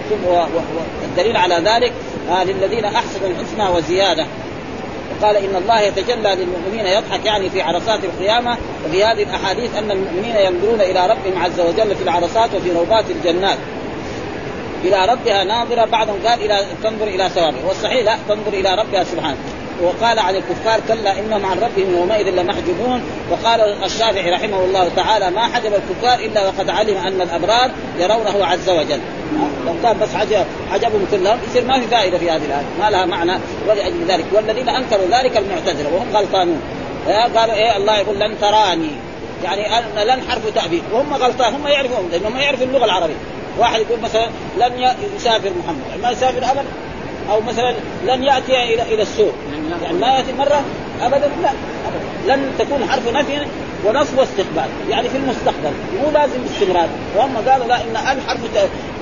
والدليل 1.01 1.37
على 1.37 1.55
ذلك 1.55 1.93
آه 2.29 2.43
للذين 2.43 2.85
أحسنوا 2.85 3.27
الحسنى 3.27 3.77
وزيادة. 3.77 4.25
قال 5.21 5.35
إن 5.35 5.55
الله 5.55 5.79
يتجلى 5.79 6.35
للمؤمنين 6.35 6.85
يضحك 6.85 7.25
يعني 7.25 7.49
في 7.49 7.61
عرصات 7.61 7.99
القيامة 8.03 8.57
وفي 8.85 9.03
هذه 9.03 9.23
الأحاديث 9.23 9.77
أن 9.77 9.91
المؤمنين 9.91 10.35
ينظرون 10.35 10.81
إلى 10.81 11.07
ربهم 11.07 11.43
عز 11.43 11.59
وجل 11.59 11.95
في 11.95 12.03
العرصات 12.03 12.49
وفي 12.55 12.71
روضات 12.71 13.05
الجنات. 13.09 13.57
إلى 14.83 15.05
ربها 15.05 15.43
ناظرة 15.43 15.85
بعضهم 15.85 16.19
قال 16.27 16.41
إلى 16.45 16.65
تنظر 16.83 17.07
إلى 17.07 17.29
ثوابه. 17.29 17.67
والصحيح 17.67 18.05
لا 18.05 18.17
تنظر 18.29 18.53
إلى 18.53 18.75
ربها 18.75 19.03
سبحانه. 19.03 19.37
وقال 19.81 20.19
عن 20.19 20.35
الكفار 20.35 20.79
كلا 20.87 21.19
إنهم 21.19 21.45
عن 21.45 21.57
ربهم 21.57 21.95
يومئذ 21.97 22.29
لمحجوبون. 22.29 23.01
وقال 23.31 23.83
الشافعي 23.83 24.31
رحمه 24.31 24.65
الله 24.65 24.89
تعالى 24.95 25.29
ما 25.29 25.47
حجب 25.47 25.73
الكفار 25.73 26.19
إلا 26.19 26.47
وقد 26.47 26.69
علم 26.69 26.97
أن 26.97 27.21
الأبرار 27.21 27.71
يرونه 27.99 28.45
عز 28.45 28.69
وجل. 28.69 28.99
لو 29.65 29.73
كان 29.83 29.97
بس 29.99 30.13
حجب 30.15 30.45
حجبهم 30.71 31.07
كلهم 31.11 31.39
يصير 31.49 31.65
ما 31.65 31.79
في 31.79 31.87
فائدة 31.87 32.17
في 32.17 32.29
هذه 32.29 32.45
الآية. 32.45 32.65
ما 32.79 32.89
لها 32.89 33.05
معنى 33.05 33.33
ولأجل 33.67 34.05
ذلك. 34.07 34.25
والذين 34.33 34.69
أنكروا 34.69 35.07
ذلك 35.11 35.37
المعتزله 35.37 35.93
وهم 35.93 36.17
غلطانون. 36.17 36.61
قالوا 37.35 37.55
إيه 37.55 37.77
الله 37.77 37.97
يقول 37.97 38.19
لن 38.19 38.39
تراني. 38.41 38.91
يعني 39.43 39.85
لن 40.05 40.21
حرف 40.29 40.49
تعبير 40.55 40.81
وهم 40.93 41.13
غلطان 41.13 41.53
هم 41.53 41.67
يعرفون 41.67 42.09
لأنهم 42.11 42.37
يعرفوا 42.37 42.65
اللغة 42.65 42.85
العربية. 42.85 43.15
واحد 43.57 43.79
يقول 43.79 43.99
مثلا 43.99 44.27
لن 44.57 44.93
يسافر 45.15 45.51
محمد. 45.63 46.01
ما 46.03 46.11
يسافر 46.11 46.51
ابدا. 46.51 46.65
أو 47.29 47.41
مثلا 47.41 47.73
لن 48.05 48.23
يأتي 48.23 48.63
إلى 48.73 48.81
إلى 48.81 49.01
السوق. 49.01 49.33
يعني 49.83 49.97
ما 49.97 50.07
يأتي 50.07 50.33
مرة 50.33 50.63
ابدا 51.01 51.31
لا 51.41 51.49
أبداً. 51.87 52.35
لن 52.35 52.51
تكون 52.59 52.89
حرف 52.89 53.13
نفي 53.13 53.47
ونصب 53.85 54.17
واستقبال. 54.17 54.69
يعني 54.89 55.09
في 55.09 55.17
المستقبل 55.17 55.71
مو 56.03 56.11
لازم 56.11 56.41
باستمرار. 56.41 56.89
وهم 57.15 57.37
قالوا 57.49 57.67
لا 57.67 57.81
إن 57.81 58.17
ال 58.17 58.21
حرف 58.27 58.39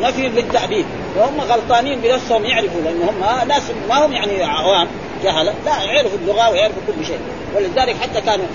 نفي 0.02 0.28
للتعبيد 0.28 0.86
وهم 1.18 1.42
غلطانين 1.42 2.00
بنفسهم 2.00 2.46
يعرفوا 2.46 2.82
لأن 2.82 3.02
هم 3.02 3.48
ناس 3.48 3.64
ما 3.90 4.06
هم 4.06 4.14
يعني 4.14 4.44
عوام 4.44 4.88
جهلة. 5.24 5.54
لا 5.66 5.84
يعرفوا 5.84 6.18
اللغة 6.22 6.50
ويعرفوا 6.50 6.82
كل 6.88 7.06
شيء. 7.06 7.20
ولذلك 7.56 7.96
حتى 8.02 8.22
كانوا 8.22 8.46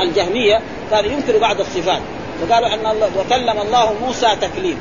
الجهمية 0.00 0.60
كانوا 0.90 1.10
ينكروا 1.10 1.40
بعض 1.40 1.60
الصفات. 1.60 2.02
فقالوا 2.40 2.68
أن 2.74 2.86
الله 2.86 3.10
وكلم 3.18 3.60
الله 3.60 3.94
موسى 4.06 4.28
تكليم. 4.40 4.78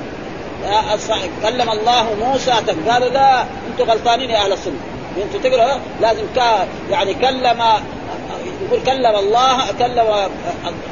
كلم 1.44 1.70
الله 1.70 2.16
موسى 2.26 2.52
قالوا 2.90 3.10
لا 3.10 3.42
أنتم 3.42 3.92
غلطانين 3.92 4.30
يا 4.30 4.38
أهل 4.38 4.54
السنة. 4.54 4.80
أنتم 5.18 5.50
تقرأ؟ 5.50 5.80
لازم 6.02 6.24
يعني 6.90 7.14
كلم 7.14 7.64
يقول 8.66 8.84
كلم 8.86 9.16
الله 9.16 9.72
كلم 9.80 10.30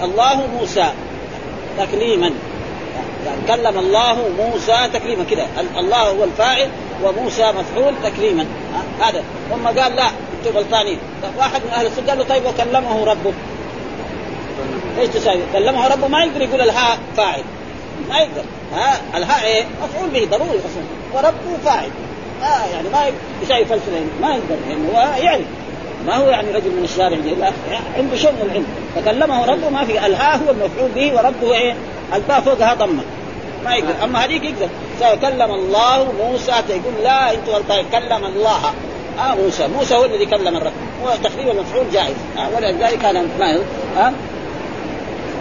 الله 0.04 0.48
موسى 0.60 0.86
تكليما. 1.78 2.32
يعني 3.26 3.42
كلم 3.48 3.80
الله 3.80 4.30
موسى 4.38 4.90
تكليما 4.94 5.24
كذا 5.24 5.48
الله 5.78 5.98
هو 5.98 6.24
الفاعل 6.24 6.70
وموسى 7.04 7.52
مفعول 7.52 7.94
تكليما. 8.04 8.46
هذا. 9.02 9.24
ثم 9.50 9.68
قال 9.68 9.96
لا 9.96 10.08
أنتم 10.08 10.58
غلطانين. 10.58 11.00
واحد 11.38 11.62
من 11.66 11.70
أهل 11.70 11.86
السنة 11.86 12.08
قال 12.08 12.18
له 12.18 12.24
طيب 12.24 12.46
وكلمه 12.46 13.06
ربه. 13.06 13.34
إيش 15.00 15.10
تساوي؟ 15.10 15.42
كلمه 15.54 15.88
ربه 15.88 16.08
ما 16.08 16.24
يقدر 16.24 16.42
يقول 16.42 16.62
الهاء 16.62 16.98
فاعل. 17.18 17.44
ما 18.10 18.18
يقدر. 18.18 18.44
ها 18.76 19.18
الهاء 19.18 19.46
إيه؟ 19.46 19.66
مفعول 19.84 20.10
به 20.10 20.38
ضروري 20.38 20.60
أصلا. 20.60 20.84
وربه 21.14 21.58
فاعل 21.66 21.90
آه 22.44 22.66
يعني 22.76 22.90
ما 22.90 23.00
يساوي 23.44 23.66
فلسفه 23.66 23.92
ما 24.22 24.28
يقدر 24.28 24.56
يعني 24.70 24.82
هو 24.94 25.24
يعرف 25.24 25.46
ما 26.08 26.16
هو 26.16 26.30
يعني 26.30 26.52
رجل 26.52 26.70
من 26.70 26.84
الشارع 26.84 27.18
لا 27.18 27.52
عنده 27.98 28.16
شيء 28.16 28.32
من 28.32 28.42
العلم. 28.42 28.66
فكلمه 28.96 29.46
ربه 29.46 29.70
ما 29.70 29.86
في 29.86 30.06
الهاء 30.06 30.38
هو 30.38 30.52
المفعول 30.52 30.90
به 30.96 31.14
وربه 31.16 31.54
إيه؟ 31.54 31.76
الباء 32.14 32.42
فوقها 32.42 32.74
ضمة. 32.74 33.04
ما 33.66 33.76
يقدر. 33.76 34.04
أما 34.04 34.26
هذيك 34.26 34.44
يقدر. 34.44 34.70
كلم 35.22 35.52
الله 35.52 36.08
موسى 36.24 36.52
يقول 36.70 37.04
لا 37.04 37.34
أنت 37.34 37.50
غلطان 37.50 37.86
كلم 37.92 38.26
الله. 38.26 38.74
آه 39.20 39.36
موسى. 39.36 39.68
موسى 39.68 39.96
هو 39.96 40.06
الذي 40.06 40.26
كلم 40.26 40.58
الرب. 40.58 40.74
هو 41.04 41.10
تقريبا 41.24 41.54
مفعول 41.54 41.86
جائز. 41.94 42.16
آه 42.38 42.50
ولذلك 42.56 43.00
كان 43.00 43.30
ما 43.40 43.60
آه 43.98 44.14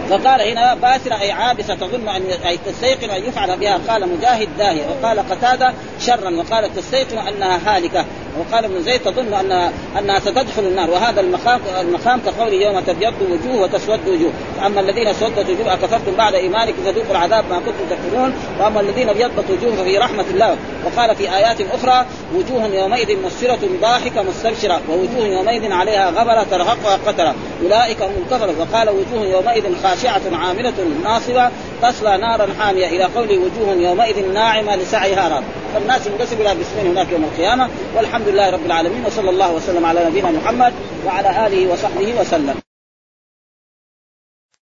فقال 0.09 0.41
هنا 0.41 0.75
باسرة 0.75 1.21
أي 1.21 1.31
عابسة 1.31 1.75
تظن 1.75 2.09
أن 2.09 2.23
أي 2.45 2.57
تستيقن 2.57 3.09
أن 3.09 3.23
يفعل 3.23 3.59
بها. 3.59 3.79
قال 3.87 4.09
مجاهد 4.09 4.49
داهية. 4.57 4.83
وقال 4.87 5.19
قتادة 5.19 5.73
شرا. 5.99 6.29
وقال 6.29 6.75
تستيقن 6.75 7.17
أنها 7.17 7.77
هالكة. 7.77 8.05
وقال 8.39 8.65
ابن 8.65 8.81
زيد 8.81 8.99
تظن 9.01 9.33
أنها 9.33 9.71
أنها 9.99 10.19
ستدخل 10.19 10.63
النار. 10.63 10.89
وهذا 10.89 11.21
المقام 11.21 11.59
المقام 11.81 12.21
كقول 12.25 12.53
يوم 12.53 12.79
تبيض 12.79 13.13
وجوه 13.21 13.61
وتسود 13.61 14.07
وجوه. 14.07 14.31
أما 14.65 14.81
الذين 14.81 15.07
اسودت 15.07 15.49
وجوه 15.49 15.73
أكفرتم 15.73 16.15
بعد 16.17 16.33
إيمانكم 16.35 16.83
فذوقوا 16.85 17.11
العذاب 17.11 17.45
ما 17.49 17.59
كنتم 17.59 17.85
تكفرون. 17.89 18.33
وأما 18.59 18.79
الذين 18.79 19.09
ابيضت 19.09 19.49
وجوه 19.49 19.75
ففي 19.75 19.97
رحمة 19.97 20.25
الله 20.31 20.57
وقال 20.85 21.15
في 21.15 21.35
آيات 21.35 21.61
أخرى 21.61 22.05
وجوه 22.35 22.65
يومئذ 22.65 23.17
مسفرة 23.25 23.59
ضاحكة 23.81 24.23
مستبشرة 24.23 24.81
ووجوه 24.89 25.27
يومئذ 25.27 25.71
عليها 25.71 26.09
غبرة 26.09 26.45
ترهقها 26.51 26.99
قترة. 27.07 27.35
أولئك 27.63 28.01
هم 28.01 28.11
الكفرة. 28.25 28.53
وقال 28.59 28.89
وجوه 28.89 29.25
يومئذ 29.25 29.63
خاشعة 29.83 30.21
عاملة 30.33 30.73
ناصبة 31.03 31.49
تصلى 31.81 32.17
نارا 32.17 32.47
حامية. 32.59 32.87
إلى 32.87 33.03
قول 33.03 33.29
وجوه 33.29 33.73
يومئذ 33.75 34.33
ناعمة 34.33 34.75
لسعيها 34.75 35.29
راضية 35.29 35.64
فالناس 35.75 36.07
ينقسم 36.07 36.35
إلى 36.41 36.49
قسمين 36.49 36.87
هناك 36.87 37.11
يوم 37.11 37.23
القيامة. 37.23 37.69
والحمد 37.95 38.27
لله 38.27 38.49
رب 38.49 38.65
العالمين 38.65 39.05
وصلى 39.05 39.29
الله 39.29 39.53
وسلم 39.53 39.85
على 39.85 40.05
نبينا 40.05 40.31
محمد 40.31 40.73
وعلى 41.05 41.47
آله 41.47 41.71
وصحبه 41.71 42.19
وسلم. 42.19 42.55